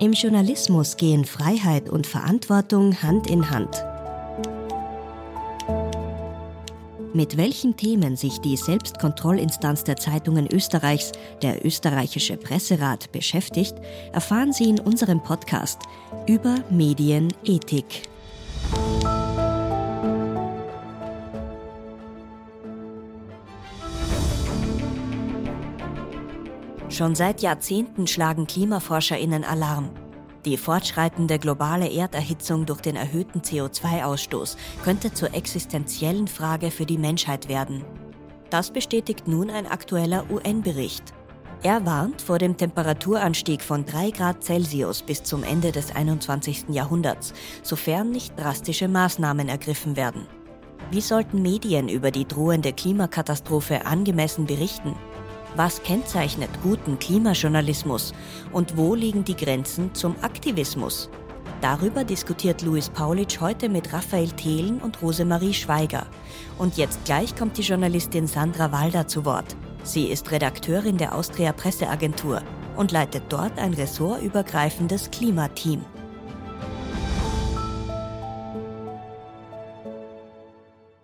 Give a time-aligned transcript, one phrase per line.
[0.00, 3.84] Im Journalismus gehen Freiheit und Verantwortung Hand in Hand.
[7.12, 13.74] Mit welchen Themen sich die Selbstkontrollinstanz der Zeitungen Österreichs, der österreichische Presserat, beschäftigt,
[14.12, 15.80] erfahren Sie in unserem Podcast
[16.26, 18.09] über Medienethik.
[27.00, 29.88] Schon seit Jahrzehnten schlagen KlimaforscherInnen Alarm.
[30.44, 37.48] Die fortschreitende globale Erderhitzung durch den erhöhten CO2-Ausstoß könnte zur existenziellen Frage für die Menschheit
[37.48, 37.86] werden.
[38.50, 41.14] Das bestätigt nun ein aktueller UN-Bericht.
[41.62, 46.64] Er warnt vor dem Temperaturanstieg von 3 Grad Celsius bis zum Ende des 21.
[46.68, 50.26] Jahrhunderts, sofern nicht drastische Maßnahmen ergriffen werden.
[50.90, 54.96] Wie sollten Medien über die drohende Klimakatastrophe angemessen berichten?
[55.56, 58.12] Was kennzeichnet guten Klimajournalismus
[58.52, 61.10] und wo liegen die Grenzen zum Aktivismus?
[61.60, 66.06] Darüber diskutiert Luis Paulitsch heute mit Raphael Thelen und Rosemarie Schweiger.
[66.56, 69.56] Und jetzt gleich kommt die Journalistin Sandra Walder zu Wort.
[69.82, 72.42] Sie ist Redakteurin der Austria Presseagentur
[72.76, 75.84] und leitet dort ein ressortübergreifendes Klimateam.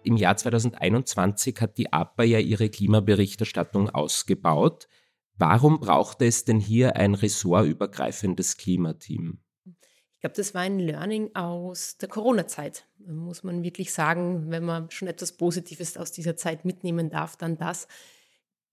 [0.07, 4.87] Im Jahr 2021 hat die APA ja ihre Klimaberichterstattung ausgebaut.
[5.35, 9.41] Warum brauchte es denn hier ein ressortübergreifendes Klimateam?
[9.65, 12.87] Ich glaube, das war ein Learning aus der Corona-Zeit.
[13.05, 17.59] Muss man wirklich sagen, wenn man schon etwas Positives aus dieser Zeit mitnehmen darf, dann
[17.59, 17.89] das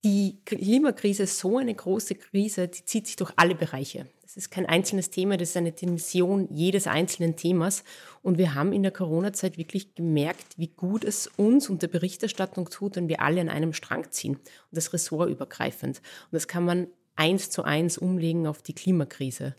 [0.03, 4.07] die Klimakrise ist so eine große Krise, die zieht sich durch alle Bereiche.
[4.21, 7.83] Das ist kein einzelnes Thema, das ist eine Dimension jedes einzelnen Themas.
[8.21, 12.69] Und wir haben in der Corona-Zeit wirklich gemerkt, wie gut es uns und der Berichterstattung
[12.69, 14.35] tut, wenn wir alle an einem Strang ziehen.
[14.35, 15.97] Und das ressortübergreifend.
[15.97, 19.55] Und das kann man eins zu eins umlegen auf die Klimakrise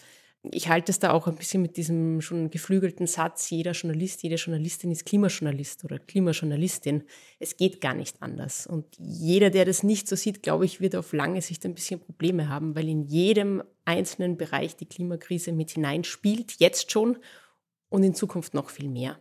[0.51, 4.35] ich halte es da auch ein bisschen mit diesem schon geflügelten Satz, jeder Journalist, jede
[4.35, 7.05] Journalistin ist Klimajournalist oder Klimajournalistin.
[7.39, 8.67] Es geht gar nicht anders.
[8.67, 12.01] Und jeder, der das nicht so sieht, glaube ich, wird auf lange Sicht ein bisschen
[12.01, 17.19] Probleme haben, weil in jedem einzelnen Bereich die Klimakrise mit hineinspielt, jetzt schon
[17.89, 19.19] und in Zukunft noch viel mehr.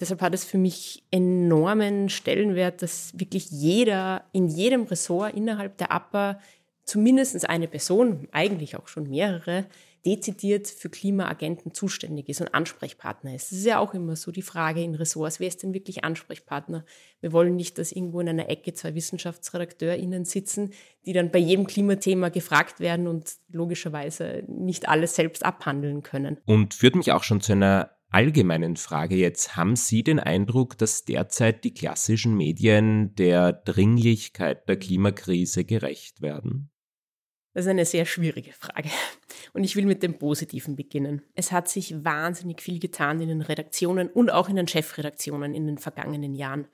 [0.00, 5.90] Deshalb hat es für mich enormen Stellenwert, dass wirklich jeder in jedem Ressort innerhalb der
[5.90, 6.40] APA
[6.84, 9.66] zumindest eine Person, eigentlich auch schon mehrere,
[10.06, 13.50] dezidiert für Klimaagenten zuständig ist und Ansprechpartner ist.
[13.50, 16.84] Das ist ja auch immer so die Frage in Ressorts, wer ist denn wirklich Ansprechpartner?
[17.20, 20.70] Wir wollen nicht, dass irgendwo in einer Ecke zwei WissenschaftsredakteurInnen sitzen,
[21.04, 26.38] die dann bei jedem Klimathema gefragt werden und logischerweise nicht alles selbst abhandeln können.
[26.46, 29.56] Und führt mich auch schon zu einer allgemeinen Frage jetzt.
[29.56, 36.70] Haben Sie den Eindruck, dass derzeit die klassischen Medien der Dringlichkeit der Klimakrise gerecht werden?
[37.56, 38.90] Das ist eine sehr schwierige Frage.
[39.54, 41.22] Und ich will mit dem Positiven beginnen.
[41.34, 45.66] Es hat sich wahnsinnig viel getan in den Redaktionen und auch in den Chefredaktionen in
[45.66, 46.68] den vergangenen Jahren.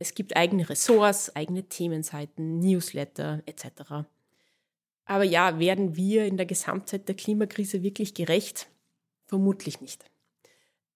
[0.00, 4.08] Es gibt eigene Ressorts, eigene Themenseiten, Newsletter etc.
[5.04, 8.68] Aber ja, werden wir in der Gesamtheit der Klimakrise wirklich gerecht?
[9.26, 10.04] Vermutlich nicht.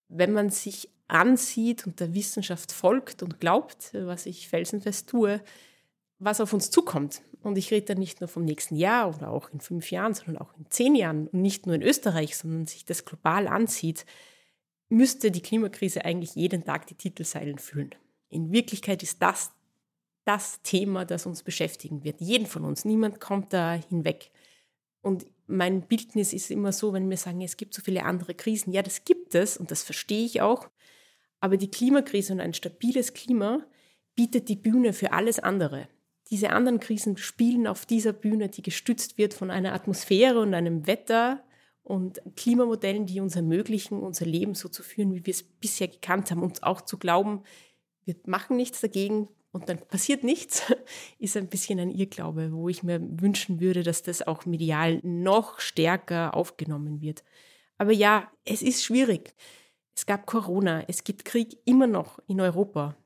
[0.08, 5.40] Wenn man sich ansieht und der Wissenschaft folgt und glaubt, was ich felsenfest tue,
[6.18, 7.22] was auf uns zukommt.
[7.42, 10.38] Und ich rede da nicht nur vom nächsten Jahr oder auch in fünf Jahren, sondern
[10.38, 14.06] auch in zehn Jahren und nicht nur in Österreich, sondern sich das global ansieht,
[14.88, 17.94] müsste die Klimakrise eigentlich jeden Tag die Titelseilen füllen.
[18.28, 19.52] In Wirklichkeit ist das
[20.24, 22.20] das Thema, das uns beschäftigen wird.
[22.20, 22.84] Jeden von uns.
[22.84, 24.30] Niemand kommt da hinweg.
[25.02, 28.72] Und mein Bildnis ist immer so, wenn wir sagen, es gibt so viele andere Krisen.
[28.72, 30.70] Ja, das gibt es und das verstehe ich auch.
[31.40, 33.66] Aber die Klimakrise und ein stabiles Klima
[34.14, 35.88] bietet die Bühne für alles andere
[36.34, 40.88] diese anderen Krisen spielen auf dieser Bühne, die gestützt wird von einer Atmosphäre und einem
[40.88, 41.44] Wetter
[41.84, 46.32] und Klimamodellen, die uns ermöglichen, unser Leben so zu führen, wie wir es bisher gekannt
[46.32, 46.42] haben.
[46.42, 47.44] Und auch zu glauben,
[48.04, 50.64] wir machen nichts dagegen und dann passiert nichts,
[51.20, 55.60] ist ein bisschen ein Irrglaube, wo ich mir wünschen würde, dass das auch medial noch
[55.60, 57.22] stärker aufgenommen wird.
[57.78, 59.36] Aber ja, es ist schwierig.
[59.94, 62.96] Es gab Corona, es gibt Krieg immer noch in Europa.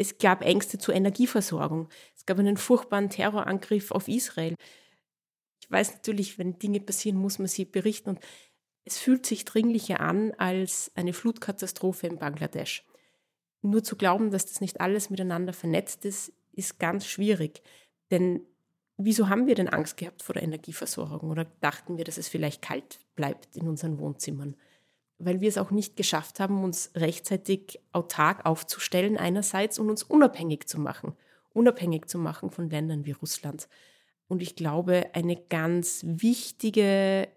[0.00, 1.90] Es gab Ängste zur Energieversorgung.
[2.16, 4.54] Es gab einen furchtbaren Terrorangriff auf Israel.
[5.60, 8.08] Ich weiß natürlich, wenn Dinge passieren, muss man sie berichten.
[8.08, 8.20] Und
[8.84, 12.86] es fühlt sich dringlicher an als eine Flutkatastrophe in Bangladesch.
[13.60, 17.62] Nur zu glauben, dass das nicht alles miteinander vernetzt ist, ist ganz schwierig.
[18.10, 18.40] Denn
[18.96, 22.62] wieso haben wir denn Angst gehabt vor der Energieversorgung oder dachten wir, dass es vielleicht
[22.62, 24.56] kalt bleibt in unseren Wohnzimmern?
[25.20, 30.66] Weil wir es auch nicht geschafft haben, uns rechtzeitig autark aufzustellen einerseits und uns unabhängig
[30.66, 31.14] zu machen,
[31.52, 33.68] unabhängig zu machen von Ländern wie Russland.
[34.28, 37.28] Und ich glaube, eine ganz wichtige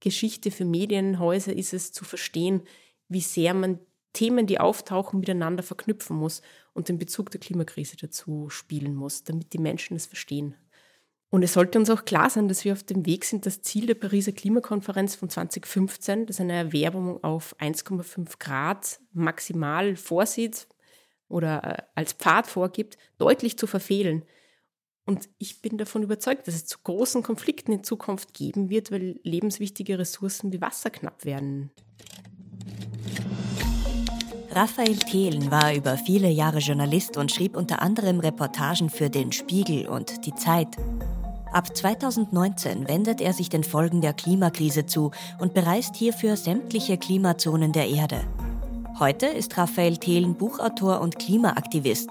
[0.00, 2.62] Geschichte für Medienhäuser ist es zu verstehen,
[3.08, 3.80] wie sehr man
[4.12, 6.40] Themen, die auftauchen, miteinander verknüpfen muss
[6.72, 10.54] und den Bezug der Klimakrise dazu spielen muss, damit die Menschen es verstehen.
[11.30, 13.86] Und es sollte uns auch klar sein, dass wir auf dem Weg sind, das Ziel
[13.86, 20.68] der Pariser Klimakonferenz von 2015, das eine Erwärmung auf 1,5 Grad maximal vorsieht
[21.28, 24.24] oder äh, als Pfad vorgibt, deutlich zu verfehlen.
[25.04, 29.20] Und ich bin davon überzeugt, dass es zu großen Konflikten in Zukunft geben wird, weil
[29.22, 31.70] lebenswichtige Ressourcen wie Wasser knapp werden.
[34.50, 39.86] Raphael Thelen war über viele Jahre Journalist und schrieb unter anderem Reportagen für den Spiegel
[39.86, 40.68] und die Zeit.
[41.52, 47.72] Ab 2019 wendet er sich den Folgen der Klimakrise zu und bereist hierfür sämtliche Klimazonen
[47.72, 48.24] der Erde.
[48.98, 52.10] Heute ist Raphael Thelen Buchautor und Klimaaktivist.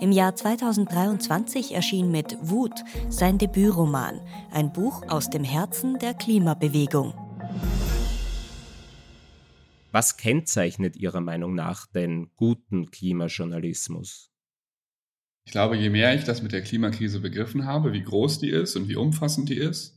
[0.00, 7.14] Im Jahr 2023 erschien mit Wut sein Debütroman, ein Buch aus dem Herzen der Klimabewegung.
[9.92, 14.30] Was kennzeichnet Ihrer Meinung nach den guten Klimajournalismus?
[15.46, 18.74] Ich glaube, je mehr ich das mit der Klimakrise begriffen habe, wie groß die ist
[18.74, 19.96] und wie umfassend die ist,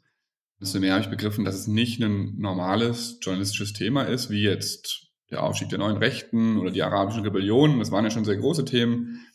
[0.61, 5.07] desto mehr habe ich begriffen, dass es nicht ein normales journalistisches Thema ist, wie jetzt
[5.31, 7.79] der Aufstieg der neuen Rechten oder die arabischen Rebellionen.
[7.79, 9.25] Das waren ja schon sehr große Themen,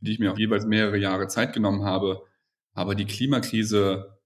[0.00, 2.22] die ich mir auch jeweils mehrere Jahre Zeit genommen habe.
[2.72, 4.18] Aber die Klimakrise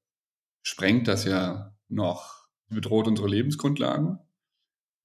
[0.63, 4.19] sprengt das ja noch, bedroht unsere Lebensgrundlagen.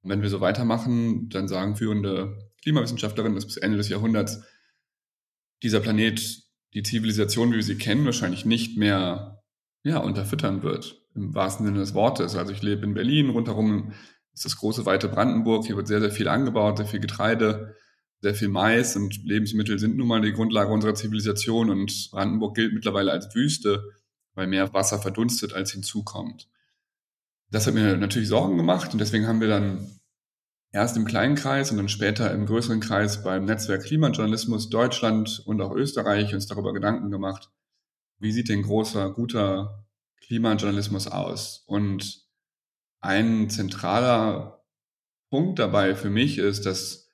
[0.02, 4.42] Und wenn wir so weitermachen, dann sagen führende Klimawissenschaftlerinnen, dass bis Ende des Jahrhunderts
[5.64, 9.42] dieser Planet die Zivilisation, wie wir sie kennen, wahrscheinlich nicht mehr
[9.84, 12.36] ja, unterfüttern wird, im wahrsten Sinne des Wortes.
[12.36, 13.94] Also ich lebe in Berlin, rundherum
[14.34, 17.76] ist das große, weite Brandenburg, hier wird sehr, sehr viel angebaut, sehr viel Getreide,
[18.22, 22.74] sehr viel Mais und Lebensmittel sind nun mal die Grundlage unserer Zivilisation und Brandenburg gilt
[22.74, 23.92] mittlerweile als Wüste,
[24.36, 26.48] weil mehr Wasser verdunstet, als hinzukommt.
[27.50, 29.99] Das hat mir natürlich Sorgen gemacht und deswegen haben wir dann
[30.72, 35.62] erst im kleinen Kreis und dann später im größeren Kreis beim Netzwerk Klimajournalismus Deutschland und
[35.62, 37.50] auch Österreich uns darüber Gedanken gemacht,
[38.20, 39.88] wie sieht denn großer, guter
[40.22, 41.64] Klimajournalismus aus?
[41.66, 42.28] Und
[43.02, 44.64] ein zentraler
[45.30, 47.10] Punkt dabei für mich ist, dass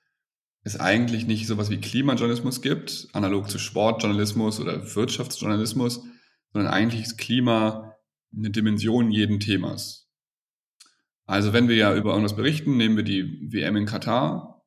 [0.64, 6.02] es eigentlich nicht sowas wie Klimajournalismus gibt, analog zu Sportjournalismus oder Wirtschaftsjournalismus,
[6.52, 7.96] sondern eigentlich ist Klima
[8.36, 10.05] eine Dimension jeden Themas.
[11.26, 14.64] Also wenn wir ja über irgendwas berichten, nehmen wir die WM in Katar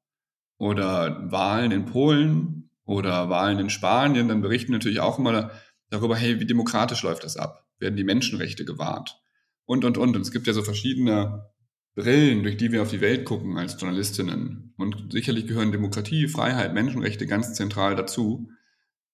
[0.59, 5.53] oder Wahlen in Polen oder Wahlen in Spanien, dann berichten wir natürlich auch immer
[5.91, 7.65] darüber, hey, wie demokratisch läuft das ab?
[7.79, 9.21] Werden die Menschenrechte gewahrt?
[9.65, 10.17] Und, und, und.
[10.17, 11.47] Und es gibt ja so verschiedene
[11.95, 14.75] Brillen, durch die wir auf die Welt gucken als Journalistinnen.
[14.77, 18.49] Und sicherlich gehören Demokratie, Freiheit, Menschenrechte ganz zentral dazu.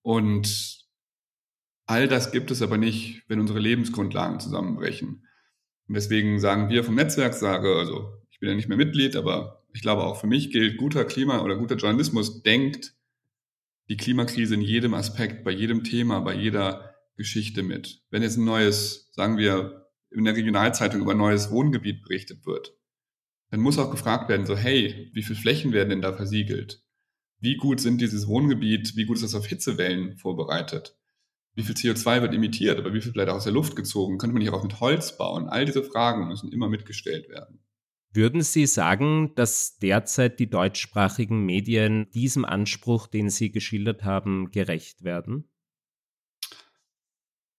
[0.03, 0.87] Und
[1.87, 5.27] all das gibt es aber nicht, wenn unsere Lebensgrundlagen zusammenbrechen.
[5.89, 9.65] Und deswegen sagen wir vom Netzwerk, sage, also ich bin ja nicht mehr Mitglied, aber
[9.73, 12.95] ich glaube auch für mich gilt, guter Klima oder guter Journalismus denkt
[13.89, 18.03] die Klimakrise in jedem Aspekt, bei jedem Thema, bei jeder Geschichte mit.
[18.11, 22.77] Wenn jetzt ein neues, sagen wir, in der Regionalzeitung über ein neues Wohngebiet berichtet wird,
[23.51, 26.83] dann muss auch gefragt werden, so, hey, wie viele Flächen werden denn da versiegelt?
[27.41, 30.97] Wie gut sind dieses Wohngebiet, wie gut ist das auf Hitzewellen vorbereitet?
[31.55, 34.19] Wie viel CO2 wird emittiert, aber wie viel bleibt aus der Luft gezogen?
[34.19, 35.49] Könnte man hier auch mit Holz bauen?
[35.49, 37.61] All diese Fragen müssen immer mitgestellt werden.
[38.13, 45.03] Würden Sie sagen, dass derzeit die deutschsprachigen Medien diesem Anspruch, den Sie geschildert haben, gerecht
[45.03, 45.49] werden?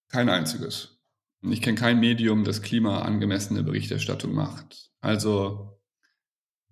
[0.08, 1.02] Kein einziges.
[1.42, 4.90] Ich kenne kein Medium, das klimaangemessene Berichterstattung macht.
[5.00, 5.78] Also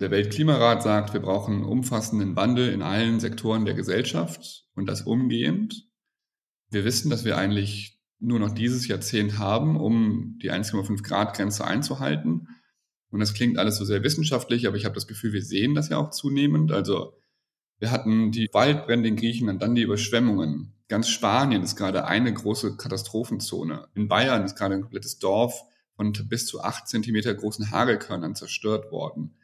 [0.01, 5.89] der Weltklimarat sagt, wir brauchen umfassenden Wandel in allen Sektoren der Gesellschaft und das umgehend
[6.75, 11.65] wir wissen, dass wir eigentlich nur noch dieses Jahrzehnt haben, um die 1,5 Grad Grenze
[11.65, 12.49] einzuhalten.
[13.11, 15.89] Und das klingt alles so sehr wissenschaftlich, aber ich habe das Gefühl, wir sehen das
[15.89, 16.73] ja auch zunehmend.
[16.73, 17.17] Also
[17.79, 20.75] wir hatten die Waldbrände in Griechenland, dann die Überschwemmungen.
[20.89, 23.89] Ganz Spanien ist gerade eine große Katastrophenzone.
[23.95, 25.63] In Bayern ist gerade ein komplettes Dorf
[25.97, 29.37] von bis zu acht Zentimeter großen Hagelkörnern zerstört worden.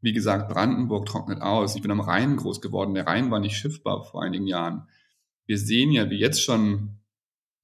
[0.00, 1.76] Wie gesagt, Brandenburg trocknet aus.
[1.76, 2.94] Ich bin am Rhein groß geworden.
[2.94, 4.88] Der Rhein war nicht schiffbar vor einigen Jahren
[5.46, 6.98] wir sehen ja, wie jetzt schon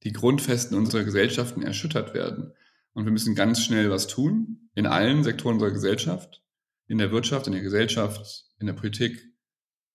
[0.02, 2.52] die Grundfesten unserer Gesellschaften erschüttert werden.
[2.92, 6.42] Und wir müssen ganz schnell was tun, in allen Sektoren unserer Gesellschaft,
[6.86, 9.22] in der Wirtschaft, in der Gesellschaft, in der Politik,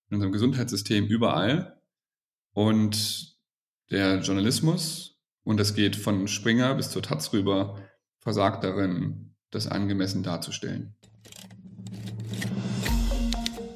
[0.10, 1.82] in unserem Gesundheitssystem, überall.
[2.54, 3.38] Und
[3.92, 7.82] der Journalismus, und das geht von Springer bis zur Taz rüber,
[8.20, 10.96] versagt darin, das angemessen darzustellen.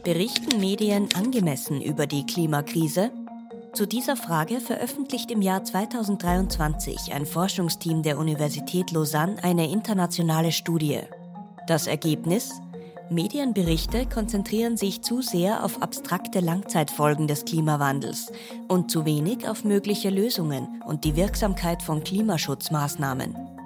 [0.03, 3.11] Berichten Medien angemessen über die Klimakrise?
[3.73, 11.01] Zu dieser Frage veröffentlicht im Jahr 2023 ein Forschungsteam der Universität Lausanne eine internationale Studie.
[11.67, 12.61] Das Ergebnis?
[13.11, 18.31] Medienberichte konzentrieren sich zu sehr auf abstrakte Langzeitfolgen des Klimawandels
[18.67, 23.58] und zu wenig auf mögliche Lösungen und die Wirksamkeit von Klimaschutzmaßnahmen.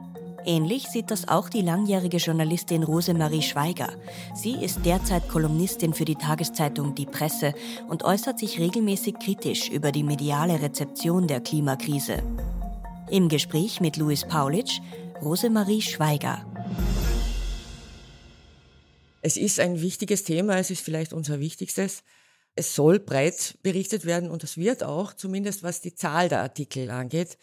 [0.46, 3.90] Ähnlich sieht das auch die langjährige Journalistin Rosemarie Schweiger.
[4.36, 7.54] Sie ist derzeit Kolumnistin für die Tageszeitung Die Presse
[7.88, 12.22] und äußert sich regelmäßig kritisch über die mediale Rezeption der Klimakrise.
[13.10, 14.80] Im Gespräch mit Louis Paulitsch,
[15.22, 16.46] Rosemarie Schweiger.
[19.22, 22.04] Es ist ein wichtiges Thema, es ist vielleicht unser wichtigstes.
[22.56, 26.92] Es soll breit berichtet werden und es wird auch, zumindest was die Zahl der Artikel
[26.92, 27.38] angeht.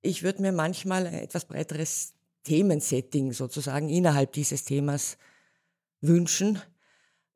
[0.00, 5.16] Ich würde mir manchmal ein etwas breiteres Themensetting sozusagen innerhalb dieses Themas
[6.00, 6.60] wünschen,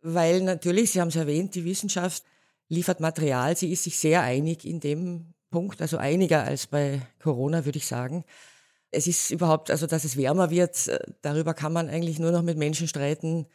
[0.00, 2.24] weil natürlich, Sie haben es erwähnt, die Wissenschaft
[2.68, 7.64] liefert Material, sie ist sich sehr einig in dem Punkt, also einiger als bei Corona,
[7.64, 8.24] würde ich sagen.
[8.90, 12.42] Es ist überhaupt, also dass es wärmer wird, äh, darüber kann man eigentlich nur noch
[12.42, 13.46] mit Menschen streiten,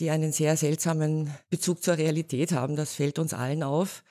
[0.00, 2.76] die einen sehr seltsamen Bezug zur Realität haben.
[2.76, 4.02] Das fällt uns allen auf.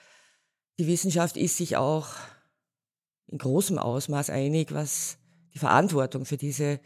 [0.80, 2.08] Die Wissenschaft ist sich auch
[3.28, 5.18] in großem Ausmaß einig, was
[5.53, 6.79] die Verantwortung für diese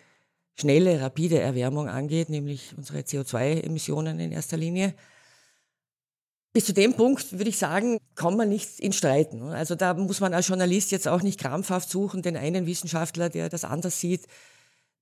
[0.55, 4.95] schnelle, rapide Erwärmung angeht, nämlich unsere CO2-Emissionen in erster Linie.
[6.53, 9.49] Bis zu dem Punkt würde ich sagen, kann man nicht in Streiten.
[9.49, 13.49] Also da muss man als Journalist jetzt auch nicht krampfhaft suchen, den einen Wissenschaftler, der
[13.49, 14.25] das anders sieht.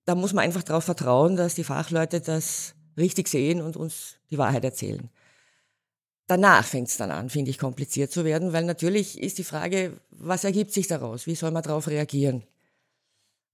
[0.05, 4.39] Da muss man einfach darauf vertrauen, dass die Fachleute das richtig sehen und uns die
[4.39, 5.09] Wahrheit erzählen.
[6.25, 9.99] Danach fängt es dann an, finde ich, kompliziert zu werden, weil natürlich ist die Frage,
[10.09, 11.27] was ergibt sich daraus?
[11.27, 12.43] Wie soll man darauf reagieren?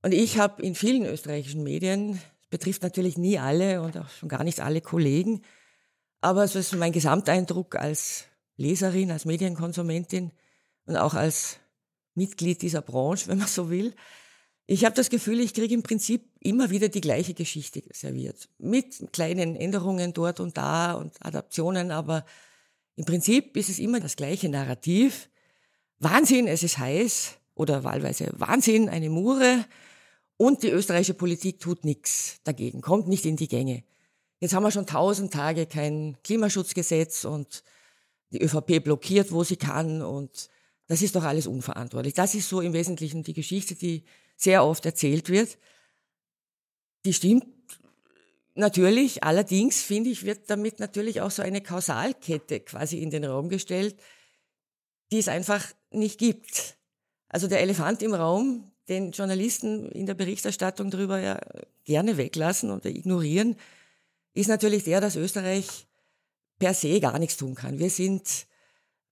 [0.01, 4.43] Und ich habe in vielen österreichischen Medien, betrifft natürlich nie alle und auch schon gar
[4.43, 5.41] nicht alle Kollegen,
[6.21, 8.25] aber so ist mein Gesamteindruck als
[8.57, 10.31] Leserin, als Medienkonsumentin
[10.85, 11.59] und auch als
[12.15, 13.93] Mitglied dieser Branche, wenn man so will.
[14.65, 18.49] Ich habe das Gefühl, ich kriege im Prinzip immer wieder die gleiche Geschichte serviert.
[18.57, 22.25] Mit kleinen Änderungen dort und da und Adaptionen, aber
[22.95, 25.29] im Prinzip ist es immer das gleiche Narrativ.
[25.99, 29.65] Wahnsinn, es ist heiß oder wahlweise Wahnsinn, eine Mure.
[30.41, 33.83] Und die österreichische Politik tut nichts dagegen, kommt nicht in die Gänge.
[34.39, 37.61] Jetzt haben wir schon tausend Tage kein Klimaschutzgesetz und
[38.31, 40.49] die ÖVP blockiert, wo sie kann und
[40.87, 42.13] das ist doch alles unverantwortlich.
[42.13, 44.05] Das ist so im Wesentlichen die Geschichte, die
[44.37, 45.57] sehr oft erzählt wird.
[47.03, 47.45] Die stimmt
[48.55, 53.49] natürlich, allerdings finde ich, wird damit natürlich auch so eine Kausalkette quasi in den Raum
[53.49, 53.99] gestellt,
[55.11, 56.77] die es einfach nicht gibt.
[57.27, 61.39] Also der Elefant im Raum, den Journalisten in der Berichterstattung darüber ja
[61.85, 63.55] gerne weglassen oder ignorieren,
[64.33, 65.87] ist natürlich der, dass Österreich
[66.57, 67.79] per se gar nichts tun kann.
[67.79, 68.47] Wir sind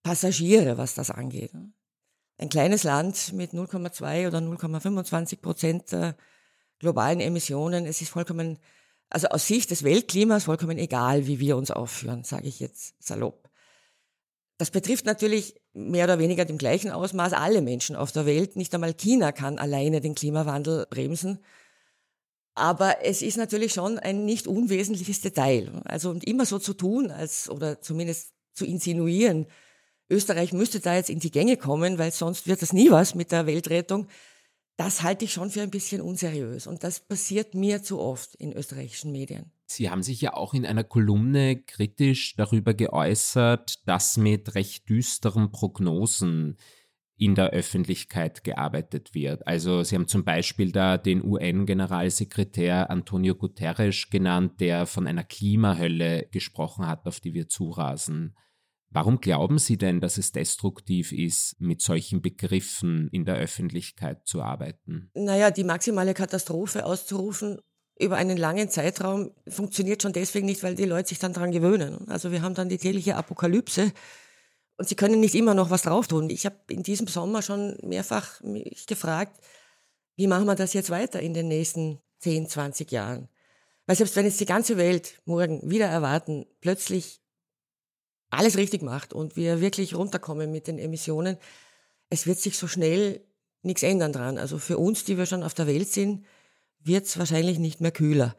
[0.04, 1.52] Passagiere, was das angeht.
[2.38, 6.16] Ein kleines Land mit 0,2 oder 0,25 Prozent der
[6.80, 7.86] globalen Emissionen.
[7.86, 8.60] Es ist vollkommen,
[9.10, 13.50] also aus Sicht des Weltklimas vollkommen egal, wie wir uns aufführen, sage ich jetzt salopp.
[14.58, 18.56] Das betrifft natürlich mehr oder weniger dem gleichen Ausmaß alle Menschen auf der Welt.
[18.56, 21.40] Nicht einmal China kann alleine den Klimawandel bremsen.
[22.56, 25.72] Aber es ist natürlich schon ein nicht unwesentliches Detail.
[25.86, 29.46] Also und immer so zu tun, als oder zumindest zu insinuieren,
[30.10, 33.32] Österreich müsste da jetzt in die Gänge kommen, weil sonst wird das nie was mit
[33.32, 34.08] der Weltrettung.
[34.78, 36.68] Das halte ich schon für ein bisschen unseriös.
[36.68, 39.52] Und das passiert mir zu oft in österreichischen Medien.
[39.66, 45.52] Sie haben sich ja auch in einer Kolumne kritisch darüber geäußert, dass mit recht düsteren
[45.52, 46.58] Prognosen
[47.18, 49.48] in der Öffentlichkeit gearbeitet wird.
[49.48, 56.28] Also Sie haben zum Beispiel da den UN-Generalsekretär Antonio Guterres genannt, der von einer Klimahölle
[56.32, 58.36] gesprochen hat, auf die wir zurasen.
[58.90, 64.42] Warum glauben Sie denn, dass es destruktiv ist, mit solchen Begriffen in der Öffentlichkeit zu
[64.42, 65.12] arbeiten?
[65.14, 67.60] Naja, die maximale Katastrophe auszurufen
[68.00, 72.08] über einen langen Zeitraum funktioniert schon deswegen nicht, weil die Leute sich dann daran gewöhnen.
[72.08, 73.92] Also wir haben dann die tägliche Apokalypse
[74.78, 76.30] und sie können nicht immer noch was drauf tun.
[76.30, 79.42] Ich habe in diesem Sommer schon mehrfach mich gefragt,
[80.16, 83.30] wie machen wir das jetzt weiter in den nächsten 10, 20 Jahren?
[83.86, 87.22] Weil selbst wenn jetzt die ganze Welt morgen wieder erwarten, plötzlich
[88.30, 91.38] alles richtig macht und wir wirklich runterkommen mit den Emissionen,
[92.10, 93.22] es wird sich so schnell
[93.64, 94.38] nichts ändern dran.
[94.38, 96.26] Also für uns, die wir schon auf der Welt sind,
[96.80, 98.36] wird es wahrscheinlich nicht mehr kühler.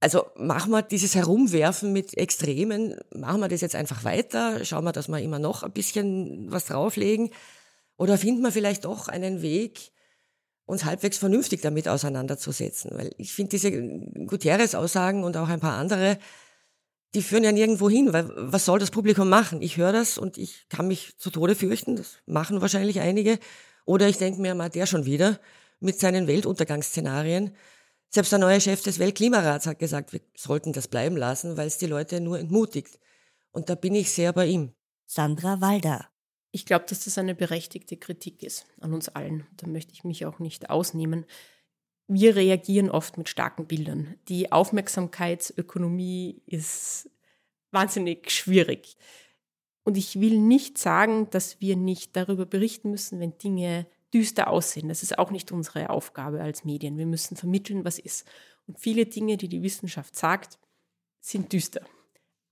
[0.00, 4.92] Also machen wir dieses Herumwerfen mit Extremen, machen wir das jetzt einfach weiter, schauen wir,
[4.92, 7.30] dass wir immer noch ein bisschen was drauflegen
[7.96, 9.92] oder finden wir vielleicht doch einen Weg,
[10.66, 12.90] uns halbwegs vernünftig damit auseinanderzusetzen.
[12.94, 16.18] Weil ich finde diese Gutierrez-Aussagen und auch ein paar andere,
[17.14, 19.62] die führen ja nirgendwo hin, weil was soll das Publikum machen?
[19.62, 23.38] Ich höre das und ich kann mich zu Tode fürchten, das machen wahrscheinlich einige.
[23.84, 25.40] Oder ich denke mir, mal der schon wieder
[25.80, 27.54] mit seinen Weltuntergangsszenarien.
[28.08, 31.78] Selbst der neue Chef des Weltklimarats hat gesagt, wir sollten das bleiben lassen, weil es
[31.78, 32.98] die Leute nur entmutigt.
[33.50, 34.72] Und da bin ich sehr bei ihm.
[35.06, 36.08] Sandra Walder.
[36.50, 39.46] Ich glaube, dass das eine berechtigte Kritik ist an uns allen.
[39.56, 41.26] Da möchte ich mich auch nicht ausnehmen.
[42.08, 44.14] Wir reagieren oft mit starken Bildern.
[44.28, 47.10] Die Aufmerksamkeitsökonomie ist
[47.72, 48.96] wahnsinnig schwierig.
[49.82, 54.88] Und ich will nicht sagen, dass wir nicht darüber berichten müssen, wenn Dinge düster aussehen.
[54.88, 56.98] Das ist auch nicht unsere Aufgabe als Medien.
[56.98, 58.26] Wir müssen vermitteln, was ist.
[58.66, 60.58] Und viele Dinge, die die Wissenschaft sagt,
[61.20, 61.82] sind düster.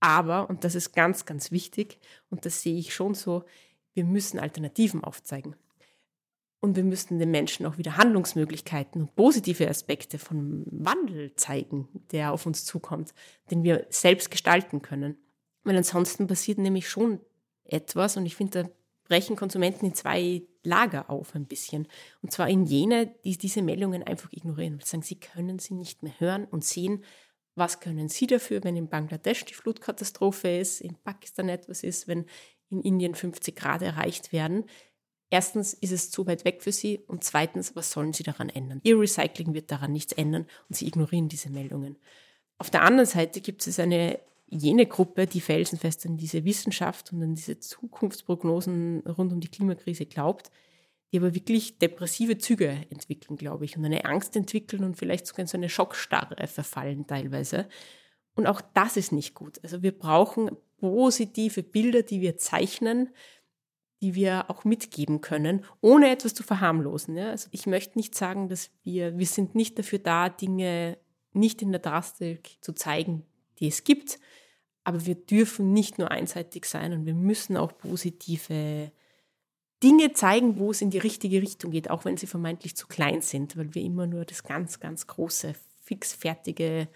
[0.00, 3.44] Aber, und das ist ganz, ganz wichtig, und das sehe ich schon so,
[3.94, 5.56] wir müssen Alternativen aufzeigen.
[6.64, 12.32] Und wir müssen den Menschen auch wieder Handlungsmöglichkeiten und positive Aspekte von Wandel zeigen, der
[12.32, 13.12] auf uns zukommt,
[13.50, 15.18] den wir selbst gestalten können.
[15.64, 17.20] Weil ansonsten passiert nämlich schon
[17.64, 18.70] etwas, und ich finde, da
[19.06, 21.86] brechen Konsumenten in zwei Lager auf ein bisschen.
[22.22, 26.02] Und zwar in jene, die diese Meldungen einfach ignorieren und sagen, sie können sie nicht
[26.02, 27.04] mehr hören und sehen,
[27.54, 32.24] was können sie dafür, wenn in Bangladesch die Flutkatastrophe ist, in Pakistan etwas ist, wenn
[32.70, 34.64] in Indien 50 Grad erreicht werden.
[35.30, 38.80] Erstens ist es zu weit weg für sie und zweitens, was sollen sie daran ändern?
[38.84, 41.96] Ihr Recycling wird daran nichts ändern und sie ignorieren diese Meldungen.
[42.58, 47.22] Auf der anderen Seite gibt es eine jene Gruppe, die felsenfest an diese Wissenschaft und
[47.22, 50.50] an diese Zukunftsprognosen rund um die Klimakrise glaubt,
[51.12, 55.40] die aber wirklich depressive Züge entwickeln, glaube ich, und eine Angst entwickeln und vielleicht sogar
[55.40, 57.68] in so eine Schockstarre verfallen teilweise.
[58.34, 59.60] Und auch das ist nicht gut.
[59.62, 63.10] Also wir brauchen positive Bilder, die wir zeichnen,
[64.04, 67.16] die wir auch mitgeben können, ohne etwas zu verharmlosen.
[67.16, 67.30] Ja?
[67.30, 70.98] Also ich möchte nicht sagen, dass wir, wir sind nicht dafür da, Dinge
[71.32, 73.24] nicht in der Drastik zu zeigen,
[73.60, 74.18] die es gibt,
[74.84, 78.92] aber wir dürfen nicht nur einseitig sein und wir müssen auch positive
[79.82, 83.22] Dinge zeigen, wo es in die richtige Richtung geht, auch wenn sie vermeintlich zu klein
[83.22, 86.88] sind, weil wir immer nur das ganz, ganz große, fixfertige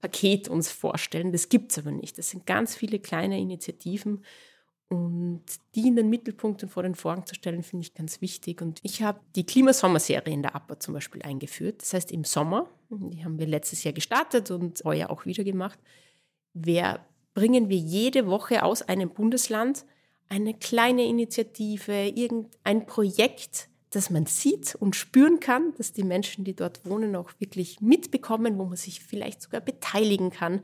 [0.00, 1.30] Paket uns vorstellen.
[1.30, 2.18] Das gibt es aber nicht.
[2.18, 4.24] Das sind ganz viele kleine Initiativen
[4.88, 5.42] und
[5.74, 8.62] die in den Mittelpunkt und vor den Vorhang zu stellen, finde ich ganz wichtig.
[8.62, 11.82] Und ich habe die Klimasommerserie in der APA zum Beispiel eingeführt.
[11.82, 15.78] Das heißt, im Sommer, die haben wir letztes Jahr gestartet und heuer auch wieder gemacht,
[16.54, 19.84] wer bringen wir jede Woche aus einem Bundesland
[20.28, 26.54] eine kleine Initiative, irgendein Projekt, das man sieht und spüren kann, dass die Menschen, die
[26.54, 30.60] dort wohnen, auch wirklich mitbekommen, wo man sich vielleicht sogar beteiligen kann.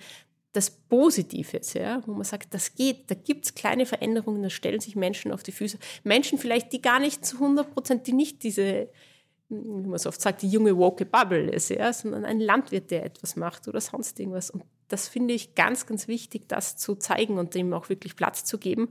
[0.53, 4.51] Das Positive ist, ja, wo man sagt, das geht, da gibt es kleine Veränderungen, da
[4.51, 5.79] stellen sich Menschen auf die Füße.
[6.05, 8.91] Menschen vielleicht, die gar nicht zu 100 Prozent, die nicht diese,
[9.49, 13.05] wie man so oft sagt, die junge woke Bubble ist, ja, sondern ein Landwirt, der
[13.05, 14.51] etwas macht oder sonst irgendwas.
[14.51, 18.45] Und das finde ich ganz, ganz wichtig, das zu zeigen und dem auch wirklich Platz
[18.45, 18.91] zu geben.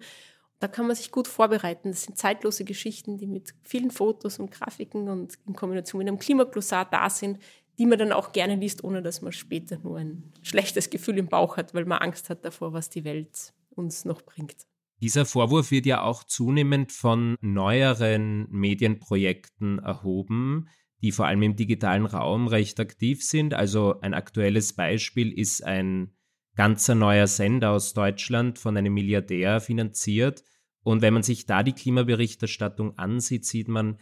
[0.60, 1.90] Da kann man sich gut vorbereiten.
[1.90, 6.20] Das sind zeitlose Geschichten, die mit vielen Fotos und Grafiken und in Kombination mit einem
[6.20, 7.40] Klimaglossar da sind,
[7.82, 11.30] die man dann auch gerne liest, ohne dass man später nur ein schlechtes Gefühl im
[11.30, 14.68] Bauch hat, weil man Angst hat davor, was die Welt uns noch bringt.
[15.02, 20.68] Dieser Vorwurf wird ja auch zunehmend von neueren Medienprojekten erhoben,
[21.02, 23.56] die vor allem im digitalen Raum recht aktiv sind.
[23.56, 26.14] Also ein aktuelles Beispiel ist ein
[26.56, 30.44] ganzer neuer Sender aus Deutschland von einem Milliardär finanziert,
[30.84, 33.98] und wenn man sich da die Klimaberichterstattung ansieht, sieht man,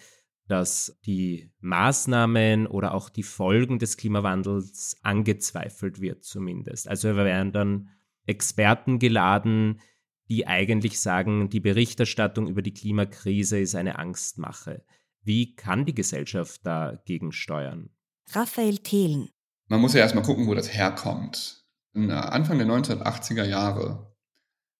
[0.50, 6.88] dass die Maßnahmen oder auch die Folgen des Klimawandels angezweifelt wird zumindest.
[6.88, 7.90] Also wir werden dann
[8.26, 9.80] Experten geladen,
[10.28, 14.84] die eigentlich sagen, die Berichterstattung über die Klimakrise ist eine Angstmache.
[15.22, 17.92] Wie kann die Gesellschaft dagegen steuern?
[18.32, 19.30] Raphael Thelen.
[19.68, 21.64] Man muss ja erstmal gucken, wo das herkommt.
[21.94, 24.16] Anfang der 1980er Jahre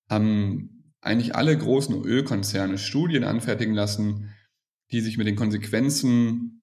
[0.10, 4.34] haben eigentlich alle großen Ölkonzerne Studien anfertigen lassen,
[4.92, 6.62] die sich mit den Konsequenzen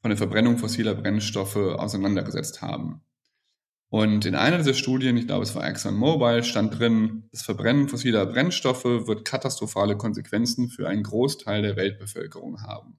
[0.00, 3.02] von der Verbrennung fossiler Brennstoffe auseinandergesetzt haben.
[3.88, 8.24] Und in einer dieser Studien, ich glaube es war ExxonMobil, stand drin, das Verbrennen fossiler
[8.26, 12.98] Brennstoffe wird katastrophale Konsequenzen für einen Großteil der Weltbevölkerung haben.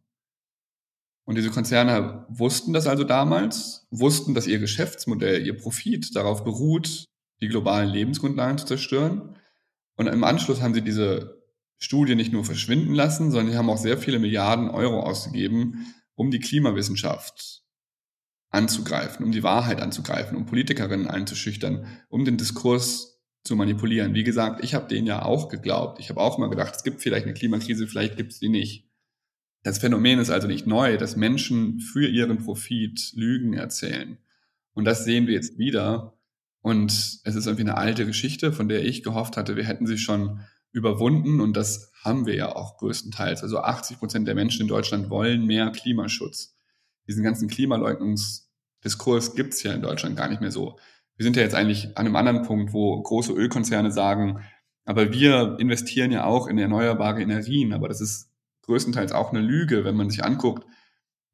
[1.25, 7.05] Und diese Konzerne wussten das also damals, wussten, dass ihr Geschäftsmodell, ihr Profit darauf beruht,
[7.41, 9.36] die globalen Lebensgrundlagen zu zerstören
[9.95, 11.42] und im Anschluss haben sie diese
[11.84, 16.32] Studie nicht nur verschwinden lassen, sondern sie haben auch sehr viele Milliarden Euro ausgegeben, um
[16.32, 17.62] die Klimawissenschaft
[18.50, 24.13] anzugreifen, um die Wahrheit anzugreifen, um Politikerinnen einzuschüchtern, um den Diskurs zu manipulieren.
[24.13, 26.00] Wie gesagt, ich habe denen ja auch geglaubt.
[26.00, 28.88] Ich habe auch mal gedacht, es gibt vielleicht eine Klimakrise, vielleicht gibt es die nicht.
[29.63, 34.17] Das Phänomen ist also nicht neu, dass Menschen für ihren Profit Lügen erzählen.
[34.74, 36.17] Und das sehen wir jetzt wieder.
[36.62, 39.98] Und es ist irgendwie eine alte Geschichte, von der ich gehofft hatte, wir hätten sie
[39.98, 40.39] schon
[40.73, 41.39] überwunden.
[41.39, 43.43] Und das haben wir ja auch größtenteils.
[43.43, 46.57] Also 80 Prozent der Menschen in Deutschland wollen mehr Klimaschutz.
[47.07, 48.43] Diesen ganzen Klimaleugnungsdruck,
[48.83, 50.77] Diskurs gibt es ja in Deutschland gar nicht mehr so.
[51.15, 54.43] Wir sind ja jetzt eigentlich an einem anderen Punkt, wo große Ölkonzerne sagen,
[54.86, 58.31] aber wir investieren ja auch in erneuerbare Energien, aber das ist
[58.63, 60.65] größtenteils auch eine Lüge, wenn man sich anguckt,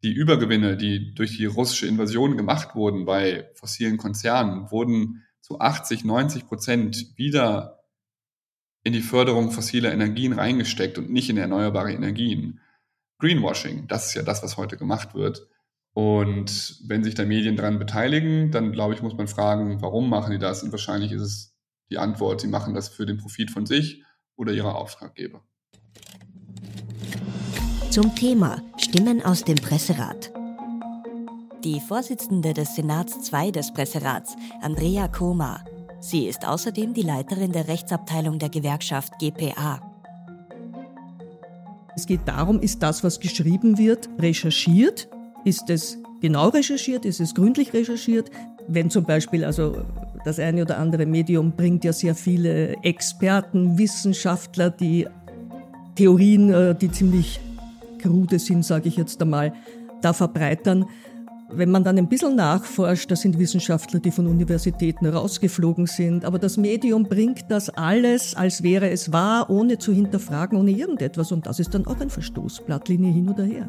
[0.04, 6.06] die Übergewinne, die durch die russische Invasion gemacht wurden bei fossilen Konzernen, wurden zu 80,
[6.06, 7.79] 90 Prozent wieder
[8.84, 12.60] in die Förderung fossiler Energien reingesteckt und nicht in erneuerbare Energien.
[13.20, 15.48] Greenwashing, das ist ja das, was heute gemacht wird.
[15.94, 20.32] Und wenn sich da Medien daran beteiligen, dann glaube ich, muss man fragen, warum machen
[20.32, 20.64] die das?
[20.64, 21.56] Und wahrscheinlich ist es
[21.90, 24.04] die Antwort, sie machen das für den Profit von sich
[24.36, 25.44] oder ihrer Auftraggeber.
[27.90, 30.32] Zum Thema Stimmen aus dem Presserat.
[31.66, 35.66] Die Vorsitzende des Senats II des Presserats, Andrea Koma.
[36.02, 39.82] Sie ist außerdem die Leiterin der Rechtsabteilung der Gewerkschaft GPA.
[41.96, 45.10] Es geht darum, ist das, was geschrieben wird, recherchiert?
[45.44, 47.04] Ist es genau recherchiert?
[47.04, 48.32] Ist es gründlich recherchiert?
[48.70, 49.84] Wenn zum Beispiel also
[50.24, 55.08] das eine oder andere Medium bringt ja sehr viele Experten, Wissenschaftler, die
[55.96, 57.42] Theorien, äh, die ziemlich
[58.02, 59.54] krude sind, sage ich jetzt einmal,
[60.02, 60.86] da verbreitern.
[61.52, 66.38] Wenn man dann ein bisschen nachforscht, das sind Wissenschaftler, die von Universitäten rausgeflogen sind, aber
[66.38, 71.32] das Medium bringt das alles, als wäre es wahr, ohne zu hinterfragen, ohne irgendetwas.
[71.32, 73.68] Und das ist dann auch ein Verstoß, Blattlinie hin oder her.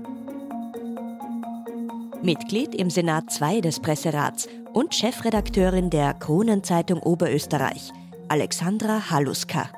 [2.23, 7.93] Mitglied im Senat II des Presserats und Chefredakteurin der Kronenzeitung Oberösterreich,
[8.29, 9.71] Alexandra Haluska.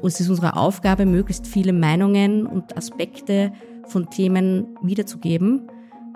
[0.00, 3.52] Und es ist unsere Aufgabe, möglichst viele Meinungen und Aspekte
[3.88, 5.68] von Themen wiederzugeben.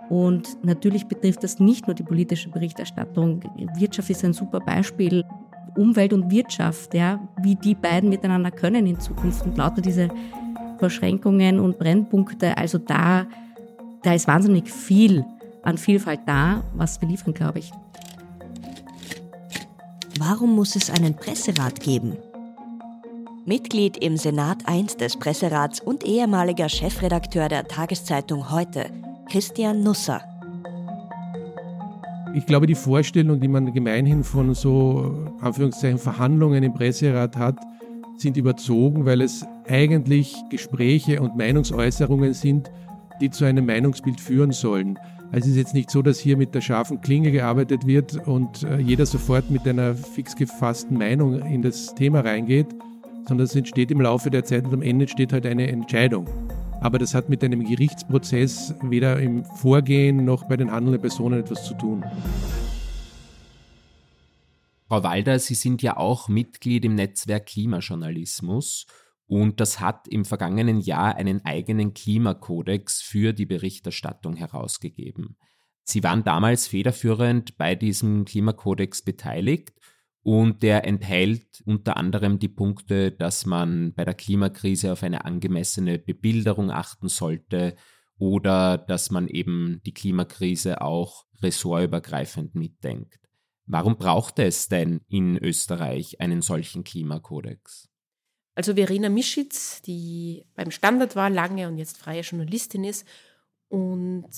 [0.08, 3.40] Und natürlich betrifft das nicht nur die politische Berichterstattung.
[3.76, 5.24] Wirtschaft ist ein super Beispiel.
[5.76, 10.08] Umwelt und Wirtschaft, ja, wie die beiden miteinander können in Zukunft und lauter diese
[10.78, 12.56] Verschränkungen und Brennpunkte.
[12.56, 13.26] Also da,
[14.02, 15.24] da ist wahnsinnig viel
[15.62, 17.72] an Vielfalt da, was wir liefern, glaube ich.
[20.18, 22.16] Warum muss es einen Presserat geben?
[23.46, 28.86] Mitglied im Senat I des Presserats und ehemaliger Chefredakteur der Tageszeitung Heute,
[29.34, 30.22] Christian Nusser.
[32.36, 37.58] Ich glaube, die Vorstellung, die man gemeinhin von so Anführungszeichen Verhandlungen im Presserat hat,
[38.16, 42.70] sind überzogen, weil es eigentlich Gespräche und Meinungsäußerungen sind,
[43.20, 45.00] die zu einem Meinungsbild führen sollen.
[45.32, 48.62] Also es ist jetzt nicht so, dass hier mit der scharfen Klinge gearbeitet wird und
[48.62, 52.68] äh, jeder sofort mit einer fix gefassten Meinung in das Thema reingeht,
[53.26, 56.28] sondern es entsteht im Laufe der Zeit und am Ende entsteht halt eine Entscheidung.
[56.84, 61.64] Aber das hat mit einem Gerichtsprozess weder im Vorgehen noch bei den handelnden Personen etwas
[61.64, 62.04] zu tun.
[64.86, 68.84] Frau Walder, Sie sind ja auch Mitglied im Netzwerk Klimajournalismus
[69.26, 75.38] und das hat im vergangenen Jahr einen eigenen Klimakodex für die Berichterstattung herausgegeben.
[75.84, 79.72] Sie waren damals federführend bei diesem Klimakodex beteiligt
[80.24, 85.98] und der enthält unter anderem die Punkte, dass man bei der Klimakrise auf eine angemessene
[85.98, 87.76] Bebilderung achten sollte
[88.16, 93.20] oder dass man eben die Klimakrise auch ressortübergreifend mitdenkt.
[93.66, 97.90] Warum braucht es denn in Österreich einen solchen Klimakodex?
[98.54, 103.06] Also Verena Mischitz, die beim Standard war lange und jetzt freie Journalistin ist
[103.68, 104.30] und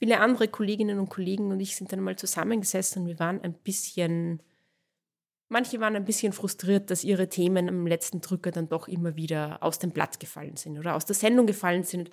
[0.00, 3.54] viele andere Kolleginnen und Kollegen und ich sind dann mal zusammengesessen und wir waren ein
[3.54, 4.42] bisschen
[5.52, 9.60] Manche waren ein bisschen frustriert, dass ihre Themen am letzten Drücker dann doch immer wieder
[9.64, 12.08] aus dem Blatt gefallen sind oder aus der Sendung gefallen sind,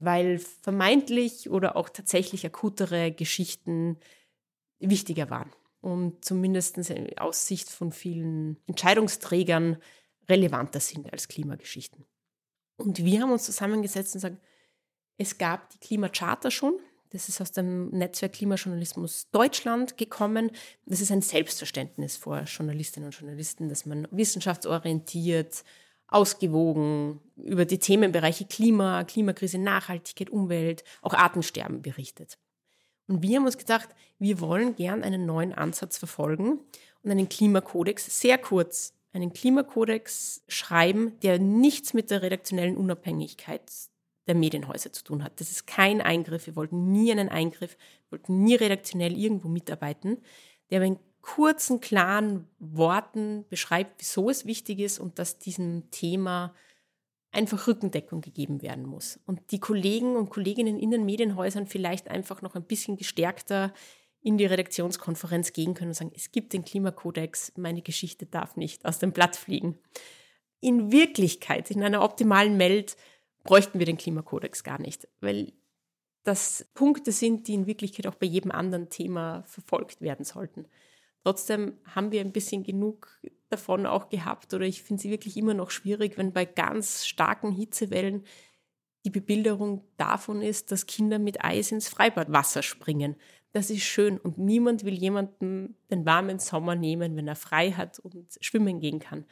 [0.00, 3.98] weil vermeintlich oder auch tatsächlich akutere Geschichten
[4.80, 6.76] wichtiger waren und zumindest
[7.18, 9.76] aus Sicht von vielen Entscheidungsträgern
[10.28, 12.04] relevanter sind als Klimageschichten.
[12.78, 14.42] Und wir haben uns zusammengesetzt und gesagt,
[15.18, 16.80] es gab die Klimacharta schon,
[17.12, 20.50] das ist aus dem Netzwerk Klimajournalismus Deutschland gekommen.
[20.86, 25.62] Das ist ein Selbstverständnis vor Journalistinnen und Journalisten, dass man wissenschaftsorientiert,
[26.08, 32.38] ausgewogen über die Themenbereiche Klima, Klimakrise, Nachhaltigkeit, Umwelt, auch Artensterben berichtet.
[33.08, 36.60] Und wir haben uns gedacht, wir wollen gern einen neuen Ansatz verfolgen
[37.02, 43.62] und einen Klimakodex sehr kurz, einen Klimakodex schreiben, der nichts mit der redaktionellen Unabhängigkeit
[44.26, 45.40] der Medienhäuser zu tun hat.
[45.40, 46.46] Das ist kein Eingriff.
[46.46, 47.76] Wir wollten nie einen Eingriff,
[48.10, 50.18] wollten nie redaktionell irgendwo mitarbeiten,
[50.70, 56.54] der aber in kurzen, klaren Worten beschreibt, wieso es wichtig ist und dass diesem Thema
[57.30, 59.18] einfach Rückendeckung gegeben werden muss.
[59.24, 63.72] Und die Kollegen und Kolleginnen in den Medienhäusern vielleicht einfach noch ein bisschen gestärkter
[64.20, 68.84] in die Redaktionskonferenz gehen können und sagen, es gibt den Klimakodex, meine Geschichte darf nicht
[68.84, 69.78] aus dem Blatt fliegen.
[70.60, 72.96] In Wirklichkeit, in einer optimalen Welt,
[73.44, 75.52] bräuchten wir den Klimakodex gar nicht, weil
[76.24, 80.66] das Punkte sind, die in Wirklichkeit auch bei jedem anderen Thema verfolgt werden sollten.
[81.24, 85.54] Trotzdem haben wir ein bisschen genug davon auch gehabt oder ich finde sie wirklich immer
[85.54, 88.24] noch schwierig, wenn bei ganz starken Hitzewellen
[89.04, 93.16] die Bebilderung davon ist, dass Kinder mit Eis ins Freibadwasser springen.
[93.52, 97.98] Das ist schön und niemand will jemanden den warmen Sommer nehmen, wenn er frei hat
[97.98, 99.26] und schwimmen gehen kann.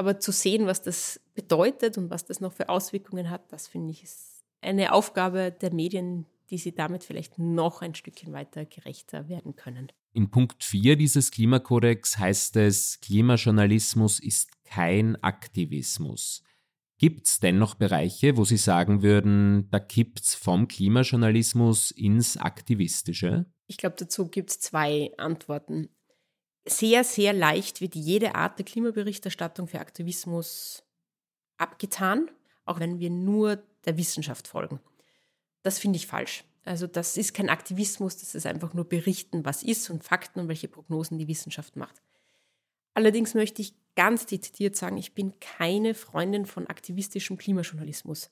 [0.00, 3.90] Aber zu sehen, was das bedeutet und was das noch für Auswirkungen hat, das finde
[3.90, 9.28] ich ist eine Aufgabe der Medien, die sie damit vielleicht noch ein Stückchen weiter gerechter
[9.28, 9.92] werden können.
[10.14, 16.44] In Punkt 4 dieses Klimakodex heißt es, Klimajournalismus ist kein Aktivismus.
[16.96, 23.44] Gibt es dennoch Bereiche, wo Sie sagen würden, da kippt es vom Klimajournalismus ins Aktivistische?
[23.66, 25.90] Ich glaube, dazu gibt es zwei Antworten.
[26.70, 30.84] Sehr, sehr leicht wird jede Art der Klimaberichterstattung für Aktivismus
[31.58, 32.30] abgetan,
[32.64, 34.80] auch wenn wir nur der Wissenschaft folgen.
[35.62, 36.44] Das finde ich falsch.
[36.64, 40.48] Also das ist kein Aktivismus, das ist einfach nur berichten, was ist und Fakten und
[40.48, 42.00] welche Prognosen die Wissenschaft macht.
[42.94, 48.30] Allerdings möchte ich ganz dezidiert sagen, ich bin keine Freundin von aktivistischem Klimajournalismus.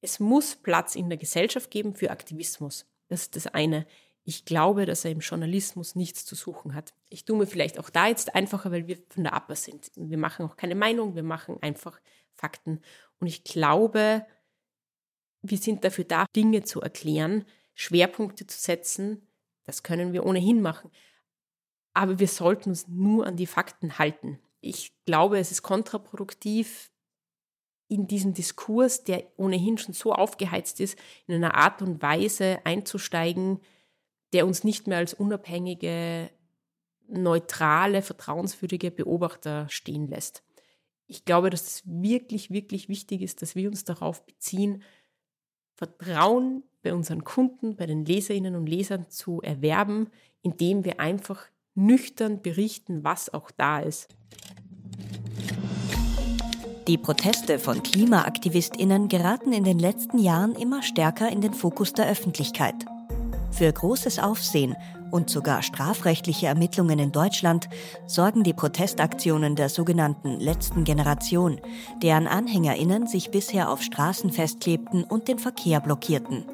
[0.00, 2.86] Es muss Platz in der Gesellschaft geben für Aktivismus.
[3.08, 3.86] Das ist das eine.
[4.24, 6.94] Ich glaube, dass er im Journalismus nichts zu suchen hat.
[7.10, 9.90] Ich tue mir vielleicht auch da jetzt einfacher, weil wir von der APA sind.
[9.96, 12.00] Wir machen auch keine Meinung, wir machen einfach
[12.32, 12.80] Fakten.
[13.20, 14.26] Und ich glaube,
[15.42, 19.28] wir sind dafür da, Dinge zu erklären, Schwerpunkte zu setzen.
[19.64, 20.90] Das können wir ohnehin machen.
[21.92, 24.40] Aber wir sollten uns nur an die Fakten halten.
[24.60, 26.90] Ich glaube, es ist kontraproduktiv,
[27.88, 33.60] in diesen Diskurs, der ohnehin schon so aufgeheizt ist, in einer Art und Weise einzusteigen,
[34.34, 36.28] der uns nicht mehr als unabhängige,
[37.06, 40.42] neutrale, vertrauenswürdige Beobachter stehen lässt.
[41.06, 44.82] Ich glaube, dass es wirklich, wirklich wichtig ist, dass wir uns darauf beziehen,
[45.76, 50.10] Vertrauen bei unseren Kunden, bei den Leserinnen und Lesern zu erwerben,
[50.42, 54.08] indem wir einfach nüchtern berichten, was auch da ist.
[56.88, 62.08] Die Proteste von Klimaaktivistinnen geraten in den letzten Jahren immer stärker in den Fokus der
[62.08, 62.84] Öffentlichkeit.
[63.54, 64.74] Für großes Aufsehen
[65.12, 67.68] und sogar strafrechtliche Ermittlungen in Deutschland
[68.04, 71.60] sorgen die Protestaktionen der sogenannten letzten Generation,
[72.02, 76.44] deren Anhängerinnen sich bisher auf Straßen festklebten und den Verkehr blockierten.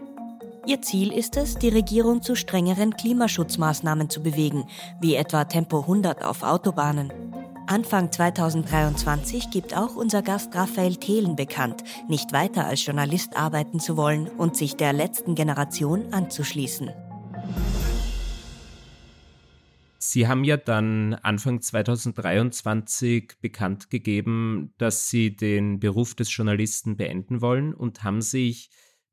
[0.67, 4.67] Ihr Ziel ist es, die Regierung zu strengeren Klimaschutzmaßnahmen zu bewegen,
[5.01, 7.11] wie etwa Tempo 100 auf Autobahnen.
[7.71, 13.97] Anfang 2023 gibt auch unser Gast Raphael Thelen bekannt, nicht weiter als Journalist arbeiten zu
[13.97, 16.91] wollen und sich der letzten Generation anzuschließen.
[19.99, 27.41] Sie haben ja dann Anfang 2023 bekannt gegeben, dass Sie den Beruf des Journalisten beenden
[27.41, 28.71] wollen und haben sich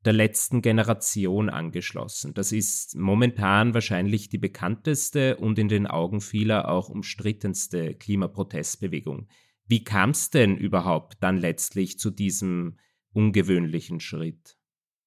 [0.08, 2.32] der letzten Generation angeschlossen.
[2.32, 9.28] Das ist momentan wahrscheinlich die bekannteste und in den Augen vieler auch umstrittenste Klimaprotestbewegung.
[9.66, 12.78] Wie kam es denn überhaupt dann letztlich zu diesem
[13.12, 14.56] ungewöhnlichen Schritt?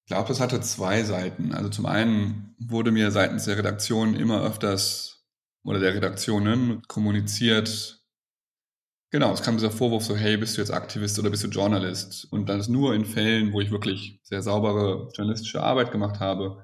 [0.05, 1.51] Ich glaube, es hatte zwei Seiten.
[1.51, 5.25] Also zum einen wurde mir seitens der Redaktion immer öfters
[5.63, 8.00] oder der Redaktionen kommuniziert,
[9.11, 12.31] Genau, es kam dieser Vorwurf so, hey, bist du jetzt Aktivist oder bist du Journalist?
[12.31, 16.63] Und dann ist nur in Fällen, wo ich wirklich sehr saubere journalistische Arbeit gemacht habe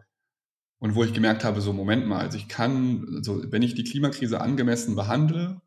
[0.79, 3.83] und wo ich gemerkt habe, so Moment mal, also ich kann, also wenn ich die
[3.83, 5.61] Klimakrise angemessen behandle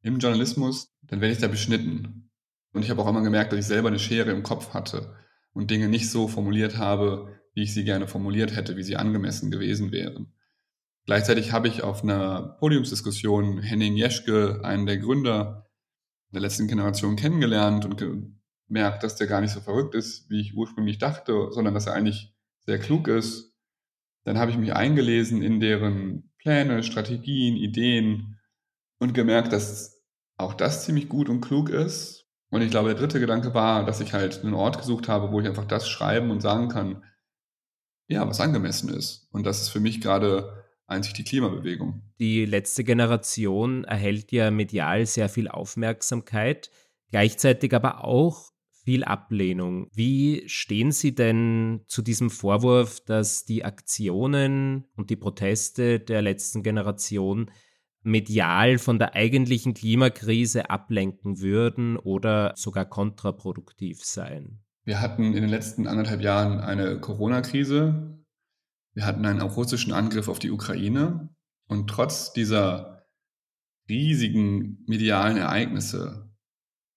[0.00, 2.30] im Journalismus, dann werde ich da beschnitten.
[2.72, 5.14] Und ich habe auch immer gemerkt, dass ich selber eine Schere im Kopf hatte
[5.52, 9.50] und Dinge nicht so formuliert habe, wie ich sie gerne formuliert hätte, wie sie angemessen
[9.50, 10.32] gewesen wären.
[11.04, 15.68] Gleichzeitig habe ich auf einer Podiumsdiskussion Henning Jeschke, einen der Gründer
[16.32, 18.04] der letzten Generation kennengelernt und
[18.68, 21.94] gemerkt, dass der gar nicht so verrückt ist, wie ich ursprünglich dachte, sondern dass er
[21.94, 23.54] eigentlich sehr klug ist.
[24.24, 28.38] Dann habe ich mich eingelesen in deren Pläne, Strategien, Ideen
[28.98, 30.02] und gemerkt, dass
[30.36, 32.26] auch das ziemlich gut und klug ist.
[32.50, 35.40] Und ich glaube, der dritte Gedanke war, dass ich halt einen Ort gesucht habe, wo
[35.40, 37.02] ich einfach das schreiben und sagen kann,
[38.08, 39.28] ja, was angemessen ist.
[39.32, 42.02] Und das ist für mich gerade einzig die Klimabewegung.
[42.18, 46.70] Die letzte Generation erhält ja medial sehr viel Aufmerksamkeit,
[47.10, 48.52] gleichzeitig aber auch
[48.84, 49.88] viel Ablehnung.
[49.94, 56.62] Wie stehen Sie denn zu diesem Vorwurf, dass die Aktionen und die Proteste der letzten
[56.62, 57.50] Generation
[58.02, 64.64] medial von der eigentlichen Klimakrise ablenken würden oder sogar kontraproduktiv seien?
[64.84, 68.18] Wir hatten in den letzten anderthalb Jahren eine Corona-Krise,
[68.94, 71.30] wir hatten einen russischen Angriff auf die Ukraine
[71.66, 73.06] und trotz dieser
[73.88, 76.30] riesigen medialen Ereignisse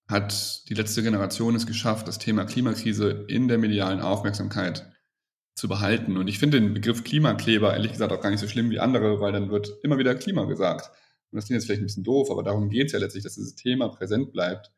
[0.08, 4.92] hat die letzte Generation es geschafft, das Thema Klimakrise in der medialen Aufmerksamkeit
[5.56, 6.16] zu behalten.
[6.16, 9.20] Und ich finde den Begriff Klimakleber ehrlich gesagt auch gar nicht so schlimm wie andere,
[9.20, 10.90] weil dann wird immer wieder Klima gesagt.
[11.30, 13.34] Und das klingt jetzt vielleicht ein bisschen doof, aber darum geht es ja letztlich, dass
[13.34, 14.70] dieses Thema präsent bleibt.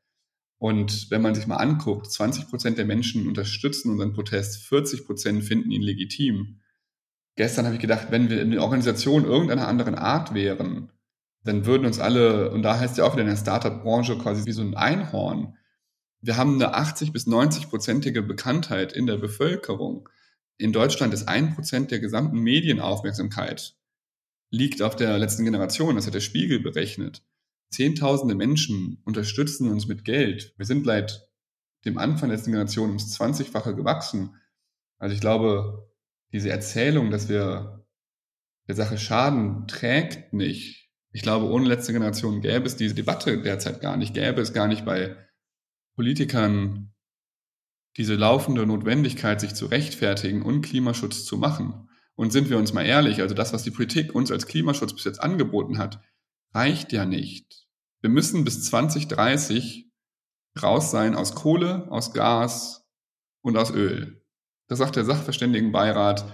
[0.59, 5.45] Und wenn man sich mal anguckt, 20 Prozent der Menschen unterstützen unseren Protest, 40 Prozent
[5.45, 6.61] finden ihn legitim.
[7.39, 10.91] Gestern habe ich gedacht, wenn wir in der Organisation irgendeiner anderen Art wären,
[11.45, 14.51] dann würden uns alle, und da heißt ja auch wieder in der Startup-Branche quasi wie
[14.51, 15.57] so ein Einhorn,
[16.21, 20.09] wir haben eine 80 bis 90-prozentige Bekanntheit in der Bevölkerung.
[20.57, 23.77] In Deutschland ist ein Prozent der gesamten Medienaufmerksamkeit
[24.51, 25.95] liegt auf der letzten Generation.
[25.95, 27.23] Das hat der Spiegel berechnet.
[27.71, 30.55] Zehntausende Menschen unterstützen uns mit Geld.
[30.57, 31.31] Wir sind seit
[31.85, 34.35] dem Anfang der letzten Generation ums 20-fache gewachsen.
[34.99, 35.89] Also ich glaube,
[36.33, 37.87] diese Erzählung, dass wir
[38.67, 40.91] der Sache schaden, trägt nicht.
[41.11, 44.69] Ich glaube, ohne letzte Generation gäbe es diese Debatte derzeit gar nicht, gäbe es gar
[44.69, 45.17] nicht bei
[45.97, 46.95] Politikern
[47.97, 51.89] diese laufende Notwendigkeit, sich zu rechtfertigen und Klimaschutz zu machen.
[52.15, 55.05] Und sind wir uns mal ehrlich, also das, was die Politik uns als Klimaschutz bis
[55.05, 56.01] jetzt angeboten hat,
[56.53, 57.67] reicht ja nicht.
[58.01, 59.91] Wir müssen bis 2030
[60.63, 62.89] raus sein aus Kohle, aus Gas
[63.43, 64.18] und aus Öl.
[64.69, 66.25] Das sagt der Sachverständigenbeirat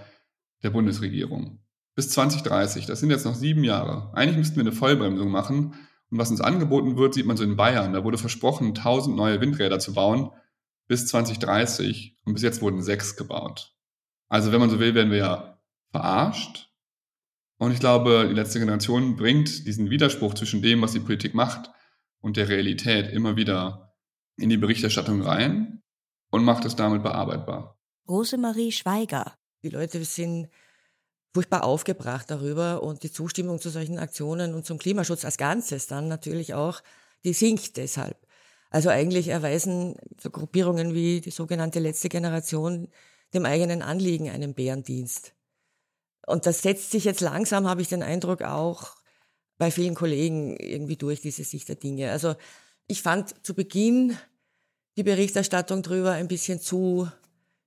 [0.62, 1.60] der Bundesregierung.
[1.94, 4.10] Bis 2030, das sind jetzt noch sieben Jahre.
[4.14, 5.74] Eigentlich müssten wir eine Vollbremsung machen
[6.10, 7.92] und was uns angeboten wird, sieht man so in Bayern.
[7.92, 10.30] Da wurde versprochen, 1000 neue Windräder zu bauen
[10.86, 12.18] bis 2030.
[12.24, 13.74] Und bis jetzt wurden sechs gebaut.
[14.28, 16.70] Also wenn man so will, werden wir ja verarscht.
[17.58, 21.70] Und ich glaube, die letzte Generation bringt diesen Widerspruch zwischen dem, was die Politik macht
[22.20, 23.94] und der Realität immer wieder
[24.36, 25.82] in die Berichterstattung rein
[26.30, 27.78] und macht es damit bearbeitbar.
[28.08, 29.34] Rosemarie Schweiger.
[29.62, 30.48] Die Leute sind
[31.32, 36.06] furchtbar aufgebracht darüber und die Zustimmung zu solchen Aktionen und zum Klimaschutz als Ganzes dann
[36.06, 36.80] natürlich auch,
[37.24, 38.16] die sinkt deshalb.
[38.70, 42.88] Also eigentlich erweisen so Gruppierungen wie die sogenannte letzte Generation
[43.32, 45.34] dem eigenen Anliegen einen Bärendienst.
[46.26, 48.96] Und das setzt sich jetzt langsam, habe ich den Eindruck, auch
[49.58, 52.10] bei vielen Kollegen irgendwie durch diese Sicht der Dinge.
[52.10, 52.34] Also
[52.86, 54.16] ich fand zu Beginn
[54.96, 57.08] die Berichterstattung drüber ein bisschen zu,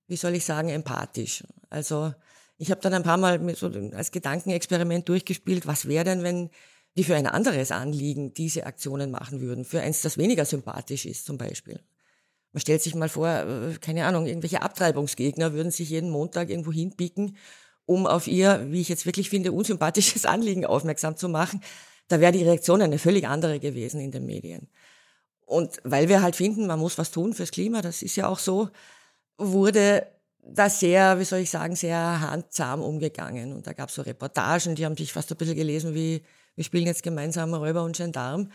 [0.08, 1.44] wie soll ich sagen, empathisch.
[1.70, 2.12] Also
[2.56, 6.50] ich habe dann ein paar Mal so als Gedankenexperiment durchgespielt, was wäre denn, wenn
[6.96, 11.26] die für ein anderes Anliegen diese Aktionen machen würden, für eins, das weniger sympathisch ist
[11.26, 11.80] zum Beispiel.
[12.52, 16.72] Man stellt sich mal vor, äh, keine Ahnung, irgendwelche Abtreibungsgegner würden sich jeden Montag irgendwo
[16.72, 17.36] hinpicken,
[17.84, 21.62] um auf ihr, wie ich jetzt wirklich finde, unsympathisches Anliegen aufmerksam zu machen.
[22.08, 24.68] Da wäre die Reaktion eine völlig andere gewesen in den Medien.
[25.46, 28.38] Und weil wir halt finden, man muss was tun fürs Klima, das ist ja auch
[28.38, 28.70] so,
[29.38, 30.06] wurde
[30.42, 33.52] da sehr, wie soll ich sagen, sehr handsam umgegangen.
[33.52, 36.22] Und da gab es so Reportagen, die haben sich fast ein bisschen gelesen wie,
[36.54, 38.50] wir spielen jetzt gemeinsam Räuber und Gendarm.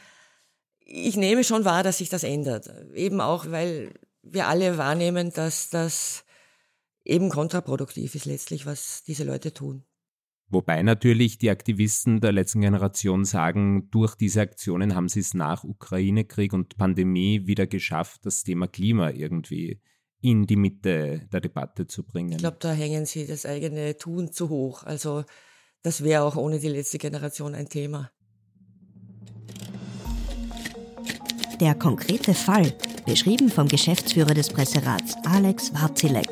[0.85, 2.69] Ich nehme schon wahr, dass sich das ändert.
[2.93, 6.25] Eben auch, weil wir alle wahrnehmen, dass das
[7.05, 9.83] eben kontraproduktiv ist letztlich, was diese Leute tun.
[10.49, 15.63] Wobei natürlich die Aktivisten der letzten Generation sagen, durch diese Aktionen haben sie es nach
[15.63, 19.81] Ukraine-Krieg und Pandemie wieder geschafft, das Thema Klima irgendwie
[20.23, 22.31] in die Mitte der Debatte zu bringen.
[22.31, 24.83] Ich glaube, da hängen sie das eigene Tun zu hoch.
[24.83, 25.25] Also
[25.83, 28.09] das wäre auch ohne die letzte Generation ein Thema.
[31.59, 32.73] Der konkrete Fall,
[33.05, 36.29] beschrieben vom Geschäftsführer des Presserats Alex Warzilek.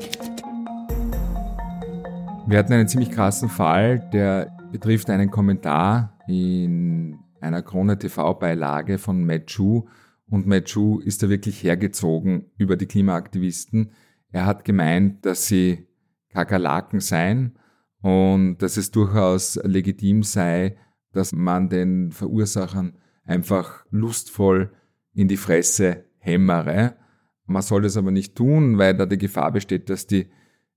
[2.46, 9.22] Wir hatten einen ziemlich krassen Fall, der betrifft einen Kommentar in einer Krone TV-Beilage von
[9.24, 9.86] Matt Chu,
[10.32, 13.92] und Machu ist da wirklich hergezogen über die Klimaaktivisten.
[14.30, 15.86] Er hat gemeint, dass sie
[16.30, 17.58] Kakerlaken seien
[18.00, 20.78] und dass es durchaus legitim sei,
[21.12, 24.72] dass man den Verursachern einfach lustvoll
[25.12, 26.96] in die Fresse hämmere.
[27.44, 30.30] Man soll das aber nicht tun, weil da die Gefahr besteht, dass die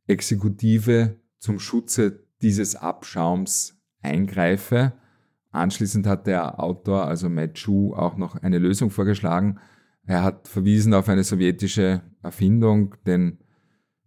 [0.05, 4.91] Exekutive zum Schutze dieses Abschaums eingreife.
[5.55, 9.59] Anschließend hat der Autor, also Matt Chu, auch noch eine Lösung vorgeschlagen.
[10.05, 13.39] Er hat verwiesen auf eine sowjetische Erfindung, den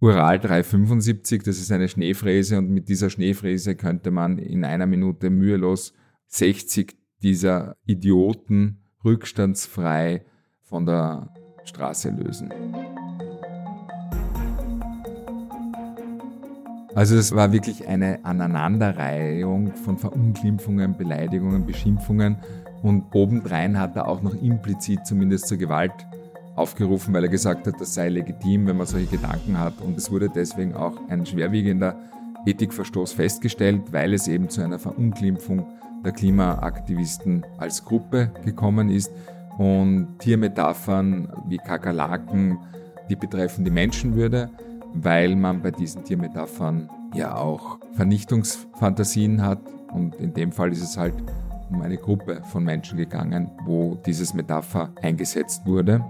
[0.01, 5.29] Ural 375, das ist eine Schneefräse und mit dieser Schneefräse könnte man in einer Minute
[5.29, 5.93] mühelos
[6.29, 10.25] 60 dieser Idioten rückstandsfrei
[10.63, 11.35] von der
[11.65, 12.98] Straße lösen.
[16.99, 22.39] Also es war wirklich eine Aneinanderreihung von Verunglimpfungen, Beleidigungen, Beschimpfungen.
[22.83, 25.93] Und obendrein hat er auch noch implizit zumindest zur Gewalt
[26.57, 29.81] aufgerufen, weil er gesagt hat, das sei legitim, wenn man solche Gedanken hat.
[29.81, 31.95] Und es wurde deswegen auch ein schwerwiegender
[32.45, 35.69] Ethikverstoß festgestellt, weil es eben zu einer Verunglimpfung
[36.05, 39.13] der Klimaaktivisten als Gruppe gekommen ist.
[39.57, 42.59] Und Tiermetaphern wie Kakerlaken,
[43.09, 44.51] die betreffen die Menschenwürde
[44.95, 49.61] weil man bei diesen Tiermetaphern ja auch Vernichtungsfantasien hat.
[49.93, 51.15] Und in dem Fall ist es halt
[51.71, 56.05] um eine Gruppe von Menschen gegangen, wo dieses Metapher eingesetzt wurde.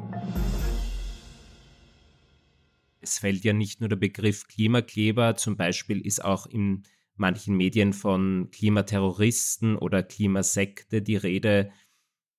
[3.01, 6.83] Es fällt ja nicht nur der Begriff Klimakleber, zum Beispiel ist auch in
[7.16, 11.70] manchen Medien von Klimaterroristen oder Klimasekte die Rede.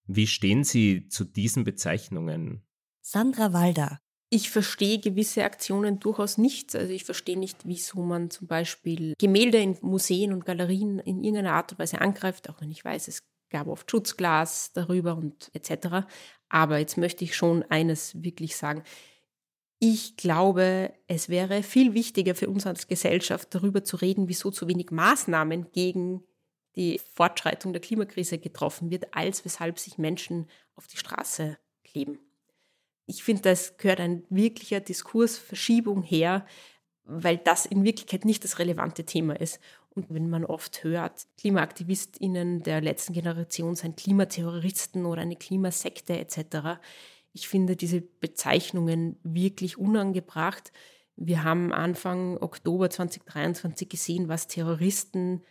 [0.06, 2.64] Wie stehen Sie zu diesen Bezeichnungen?
[3.02, 4.00] Sandra Walder.
[4.32, 6.76] Ich verstehe gewisse Aktionen durchaus nicht.
[6.76, 11.54] Also ich verstehe nicht, wieso man zum Beispiel Gemälde in Museen und Galerien in irgendeiner
[11.54, 16.08] Art und Weise angreift, auch wenn ich weiß, es gab oft Schutzglas darüber und etc.
[16.48, 18.84] Aber jetzt möchte ich schon eines wirklich sagen.
[19.80, 24.68] Ich glaube, es wäre viel wichtiger für uns als Gesellschaft darüber zu reden, wieso zu
[24.68, 26.24] wenig Maßnahmen gegen
[26.76, 32.20] die Fortschreitung der Klimakrise getroffen wird, als weshalb sich Menschen auf die Straße kleben.
[33.10, 36.46] Ich finde, das gehört ein wirklicher Diskursverschiebung her,
[37.06, 39.60] weil das in Wirklichkeit nicht das relevante Thema ist.
[39.90, 46.80] Und wenn man oft hört, KlimaaktivistInnen der letzten Generation seien Klimaterroristen oder eine Klimasekte etc.,
[47.34, 50.72] ich finde diese Bezeichnungen wirklich unangebracht.
[51.16, 55.42] Wir haben Anfang Oktober 2023 gesehen, was Terroristen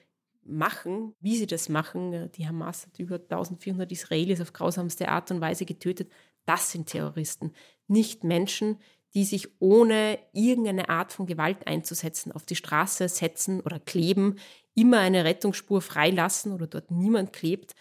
[0.44, 2.30] machen, wie sie das machen.
[2.36, 6.08] Die Hamas hat über 1400 Israelis auf grausamste Art und Weise getötet.
[6.48, 7.52] Das sind Terroristen,
[7.88, 8.78] nicht Menschen,
[9.12, 14.36] die sich ohne irgendeine Art von Gewalt einzusetzen auf die Straße setzen oder kleben,
[14.74, 17.74] immer eine Rettungsspur freilassen oder dort niemand klebt.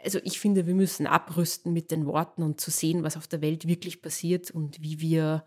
[0.00, 3.40] Also ich finde, wir müssen abrüsten mit den Worten und zu sehen, was auf der
[3.40, 5.44] Welt wirklich passiert und wie wir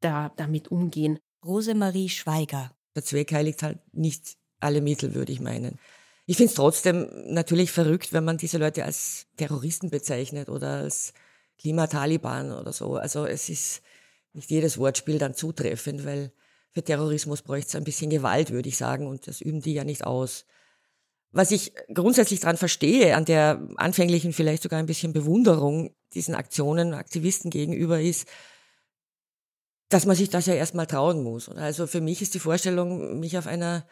[0.00, 1.18] da damit umgehen.
[1.42, 2.72] Rosemarie Schweiger.
[2.94, 5.78] Der Zweck heiligt halt nicht alle Mittel, würde ich meinen.
[6.26, 11.14] Ich finde es trotzdem natürlich verrückt, wenn man diese Leute als Terroristen bezeichnet oder als
[11.62, 12.96] Klimataliban oder so.
[12.96, 13.82] Also es ist
[14.32, 16.32] nicht jedes Wortspiel dann zutreffend, weil
[16.72, 19.84] für Terrorismus bräuchte es ein bisschen Gewalt, würde ich sagen, und das üben die ja
[19.84, 20.44] nicht aus.
[21.30, 26.94] Was ich grundsätzlich daran verstehe, an der anfänglichen vielleicht sogar ein bisschen Bewunderung diesen Aktionen,
[26.94, 28.28] Aktivisten gegenüber ist,
[29.88, 31.48] dass man sich das ja erstmal trauen muss.
[31.48, 33.86] Also für mich ist die Vorstellung, mich auf einer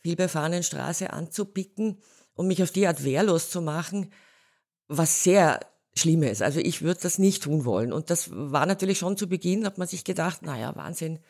[0.00, 2.00] vielbefahrenen Straße anzupicken
[2.34, 4.12] und mich auf die Art wehrlos zu machen,
[4.86, 5.60] was sehr
[5.96, 6.42] Schlimmes.
[6.42, 7.92] Also ich würde das nicht tun wollen.
[7.92, 11.20] Und das war natürlich schon zu Beginn, hat man sich gedacht, naja, Wahnsinn,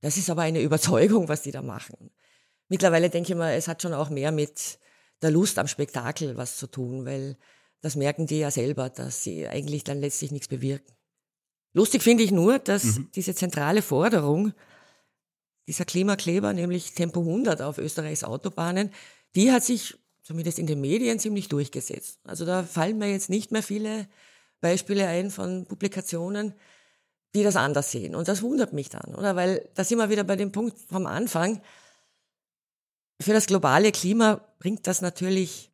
[0.00, 2.10] das ist aber eine Überzeugung, was die da machen.
[2.68, 4.78] Mittlerweile denke ich mal, es hat schon auch mehr mit
[5.22, 7.36] der Lust am Spektakel was zu tun, weil
[7.80, 10.94] das merken die ja selber, dass sie eigentlich dann letztlich nichts bewirken.
[11.72, 13.10] Lustig finde ich nur, dass mhm.
[13.14, 14.52] diese zentrale Forderung
[15.66, 18.90] dieser Klimakleber, nämlich Tempo 100 auf Österreichs Autobahnen,
[19.34, 22.18] die hat sich zumindest in den Medien ziemlich durchgesetzt.
[22.24, 24.08] Also da fallen mir jetzt nicht mehr viele
[24.60, 26.54] Beispiele ein von Publikationen,
[27.34, 28.14] die das anders sehen.
[28.14, 29.36] Und das wundert mich dann, oder?
[29.36, 31.60] Weil da sind wir wieder bei dem Punkt vom Anfang.
[33.20, 35.70] Für das globale Klima bringt das natürlich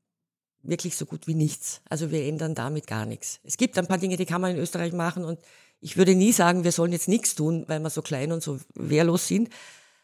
[0.62, 1.80] wirklich so gut wie nichts.
[1.88, 3.40] Also wir ändern damit gar nichts.
[3.44, 5.38] Es gibt ein paar Dinge, die kann man in Österreich machen und
[5.80, 8.58] ich würde nie sagen, wir sollen jetzt nichts tun, weil wir so klein und so
[8.74, 9.48] wehrlos sind.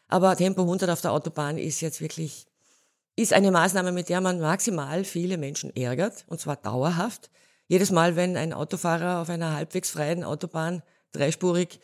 [0.07, 2.46] Aber Tempo 100 auf der Autobahn ist jetzt wirklich
[3.17, 7.31] ist eine Maßnahme, mit der man maximal viele Menschen ärgert, und zwar dauerhaft.
[7.67, 11.79] Jedes Mal, wenn ein Autofahrer auf einer halbwegs freien Autobahn dreispurig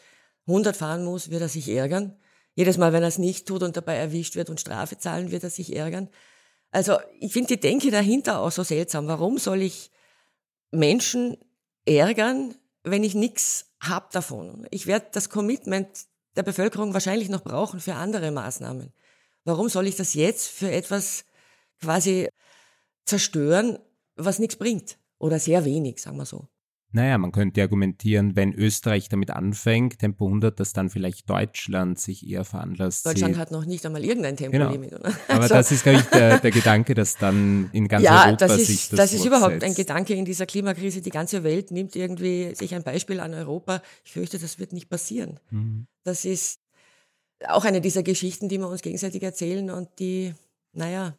[0.47, 2.15] 100 fahren muss, wird er sich ärgern.
[2.53, 5.43] Jedes Mal, wenn er es nicht tut und dabei erwischt wird und Strafe zahlen, wird
[5.43, 6.07] er sich ärgern.
[6.71, 9.07] Also ich finde die Denke dahinter auch so seltsam.
[9.07, 9.89] Warum soll ich
[10.69, 11.37] Menschen
[11.85, 12.53] ärgern,
[12.83, 14.67] wenn ich nichts hab davon?
[14.69, 15.87] Ich werde das Commitment
[16.35, 18.93] der Bevölkerung wahrscheinlich noch brauchen für andere Maßnahmen.
[19.45, 21.25] Warum soll ich das jetzt für etwas
[21.81, 22.29] quasi
[23.05, 23.77] zerstören,
[24.15, 24.97] was nichts bringt?
[25.19, 26.47] Oder sehr wenig, sagen wir so.
[26.95, 32.27] Naja, man könnte argumentieren, wenn Österreich damit anfängt, Tempo 100, dass dann vielleicht Deutschland sich
[32.27, 33.03] eher veranlasst.
[33.07, 35.01] Deutschland hat noch nicht einmal irgendein Tempolimit, genau.
[35.01, 35.13] oder?
[35.27, 38.45] Aber also, das ist, glaube ich, der, der, Gedanke, dass dann in ganz ja, Europa
[38.45, 41.01] das ist, sich das das ist überhaupt ein Gedanke in dieser Klimakrise.
[41.01, 43.81] Die ganze Welt nimmt irgendwie sich ein Beispiel an Europa.
[44.05, 45.39] Ich fürchte, das wird nicht passieren.
[45.49, 45.87] Mhm.
[46.03, 46.59] Das ist
[47.47, 50.33] auch eine dieser Geschichten, die wir uns gegenseitig erzählen und die,
[50.71, 51.17] naja,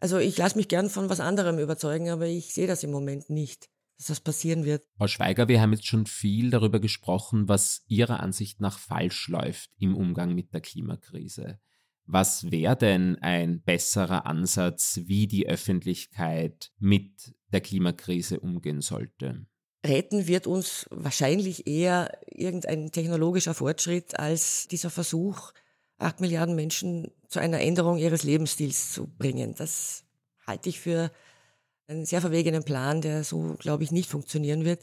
[0.00, 3.28] also ich lasse mich gern von was anderem überzeugen, aber ich sehe das im Moment
[3.28, 4.82] nicht, dass das passieren wird.
[4.96, 9.70] Frau Schweiger, wir haben jetzt schon viel darüber gesprochen, was Ihrer Ansicht nach falsch läuft
[9.78, 11.60] im Umgang mit der Klimakrise.
[12.06, 19.46] Was wäre denn ein besserer Ansatz, wie die Öffentlichkeit mit der Klimakrise umgehen sollte?
[19.84, 25.52] Retten wird uns wahrscheinlich eher irgendein technologischer Fortschritt als dieser Versuch,
[25.98, 29.54] acht Milliarden Menschen zu einer Änderung ihres Lebensstils zu bringen.
[29.56, 30.04] Das
[30.46, 31.10] halte ich für
[31.88, 34.82] einen sehr verwegenen Plan, der so, glaube ich, nicht funktionieren wird.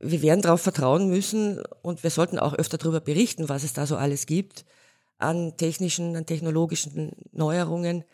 [0.00, 3.86] Wir werden darauf vertrauen müssen und wir sollten auch öfter darüber berichten, was es da
[3.86, 4.64] so alles gibt.
[5.18, 8.04] an technischen, an technologischen Neuerungen.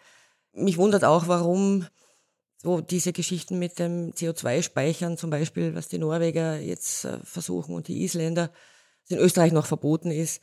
[0.52, 1.86] Mich wundert auch, warum
[2.60, 7.88] so diese Geschichten mit dem CO2-Speichern zum Beispiel, was die Norweger jetzt äh, versuchen und
[7.88, 8.50] die Isländer,
[9.02, 10.42] was in Österreich noch verboten ist,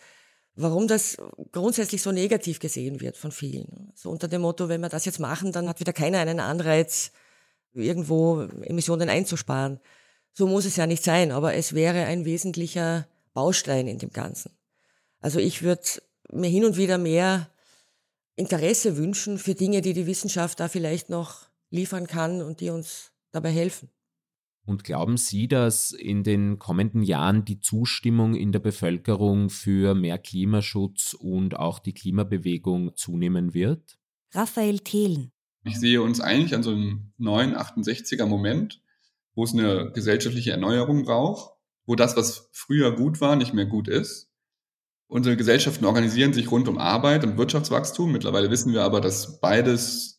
[0.55, 1.18] warum das
[1.51, 3.91] grundsätzlich so negativ gesehen wird von vielen.
[3.95, 7.11] So unter dem Motto, wenn wir das jetzt machen, dann hat wieder keiner einen Anreiz,
[7.74, 9.82] irgendwo Emissionen einzusparen.
[10.34, 14.51] So muss es ja nicht sein, aber es wäre ein wesentlicher Baustein in dem Ganzen.
[15.20, 15.84] Also ich würde
[16.32, 17.49] mir hin und wieder mehr
[18.38, 23.12] Interesse wünschen für Dinge, die die Wissenschaft da vielleicht noch liefern kann und die uns
[23.32, 23.90] dabei helfen.
[24.66, 30.18] Und glauben Sie, dass in den kommenden Jahren die Zustimmung in der Bevölkerung für mehr
[30.18, 34.00] Klimaschutz und auch die Klimabewegung zunehmen wird?
[34.34, 35.32] Raphael Thelen.
[35.64, 38.82] Ich sehe uns eigentlich an so einem neuen 68er Moment,
[39.36, 41.54] wo es eine gesellschaftliche Erneuerung braucht,
[41.86, 44.32] wo das, was früher gut war, nicht mehr gut ist.
[45.08, 48.12] Unsere Gesellschaften organisieren sich rund um Arbeit und Wirtschaftswachstum.
[48.12, 50.14] Mittlerweile wissen wir aber, dass beides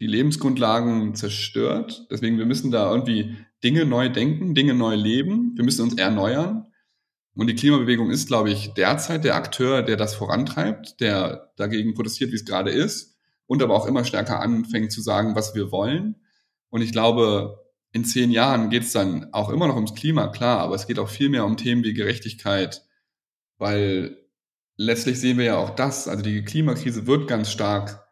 [0.00, 2.06] die Lebensgrundlagen zerstört.
[2.10, 5.52] Deswegen, wir müssen da irgendwie Dinge neu denken, Dinge neu leben.
[5.56, 6.66] Wir müssen uns erneuern.
[7.34, 12.32] Und die Klimabewegung ist, glaube ich, derzeit der Akteur, der das vorantreibt, der dagegen protestiert,
[12.32, 16.16] wie es gerade ist, und aber auch immer stärker anfängt zu sagen, was wir wollen.
[16.70, 17.58] Und ich glaube,
[17.92, 20.98] in zehn Jahren geht es dann auch immer noch ums Klima, klar, aber es geht
[20.98, 22.82] auch viel mehr um Themen wie Gerechtigkeit,
[23.58, 24.16] weil
[24.76, 28.05] letztlich sehen wir ja auch das, also die Klimakrise wird ganz stark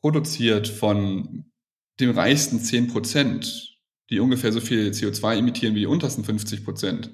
[0.00, 1.52] produziert von
[1.98, 3.70] dem reichsten zehn Prozent
[4.10, 7.10] die ungefähr so viel CO2 emittieren wie die untersten 50 Prozent.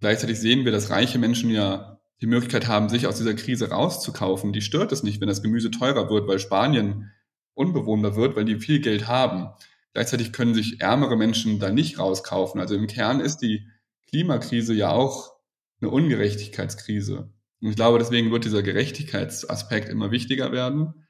[0.00, 4.52] Gleichzeitig sehen wir, dass reiche Menschen ja die Möglichkeit haben, sich aus dieser Krise rauszukaufen.
[4.52, 7.10] Die stört es nicht, wenn das Gemüse teurer wird, weil Spanien
[7.54, 9.50] unbewohnbar wird, weil die viel Geld haben.
[9.92, 12.60] Gleichzeitig können sich ärmere Menschen da nicht rauskaufen.
[12.60, 13.66] Also im Kern ist die
[14.08, 15.32] Klimakrise ja auch
[15.80, 17.32] eine Ungerechtigkeitskrise.
[17.60, 21.06] Und ich glaube, deswegen wird dieser Gerechtigkeitsaspekt immer wichtiger werden.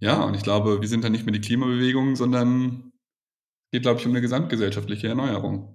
[0.00, 2.92] Ja, und ich glaube, wir sind dann nicht mehr die Klimabewegung, sondern
[3.72, 5.74] geht, glaube ich, um eine gesamtgesellschaftliche Erneuerung.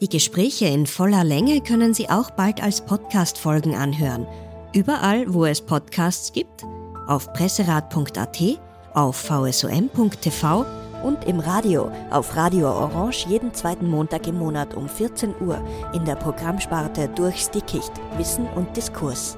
[0.00, 4.26] Die Gespräche in voller Länge können Sie auch bald als Podcast-Folgen anhören.
[4.72, 6.64] Überall, wo es Podcasts gibt,
[7.06, 8.38] auf presserat.at,
[8.94, 15.34] auf vsom.tv und im Radio auf Radio Orange jeden zweiten Montag im Monat um 14
[15.40, 15.58] Uhr
[15.92, 19.36] in der Programmsparte Durchs Dickicht Wissen und Diskurs.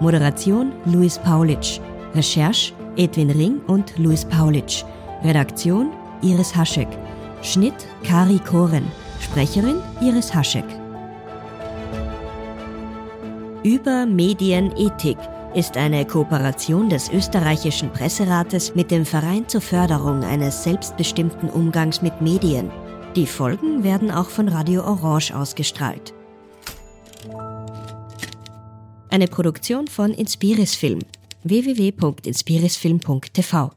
[0.00, 1.80] Moderation Luis Paulitsch.
[2.14, 4.84] Recherche Edwin Ring und Luis Paulitsch.
[5.24, 5.90] Redaktion
[6.22, 6.88] Iris Haschek.
[7.42, 8.90] Schnitt Kari Koren.
[9.20, 10.64] Sprecherin Iris Haschek.
[13.62, 15.18] Über Medienethik
[15.56, 22.20] ist eine Kooperation des österreichischen Presserates mit dem Verein zur Förderung eines selbstbestimmten Umgangs mit
[22.20, 22.70] Medien.
[23.16, 26.12] Die Folgen werden auch von Radio Orange ausgestrahlt.
[29.08, 30.98] Eine Produktion von Inspiris Film
[31.42, 33.70] www.inspirisfilm.tv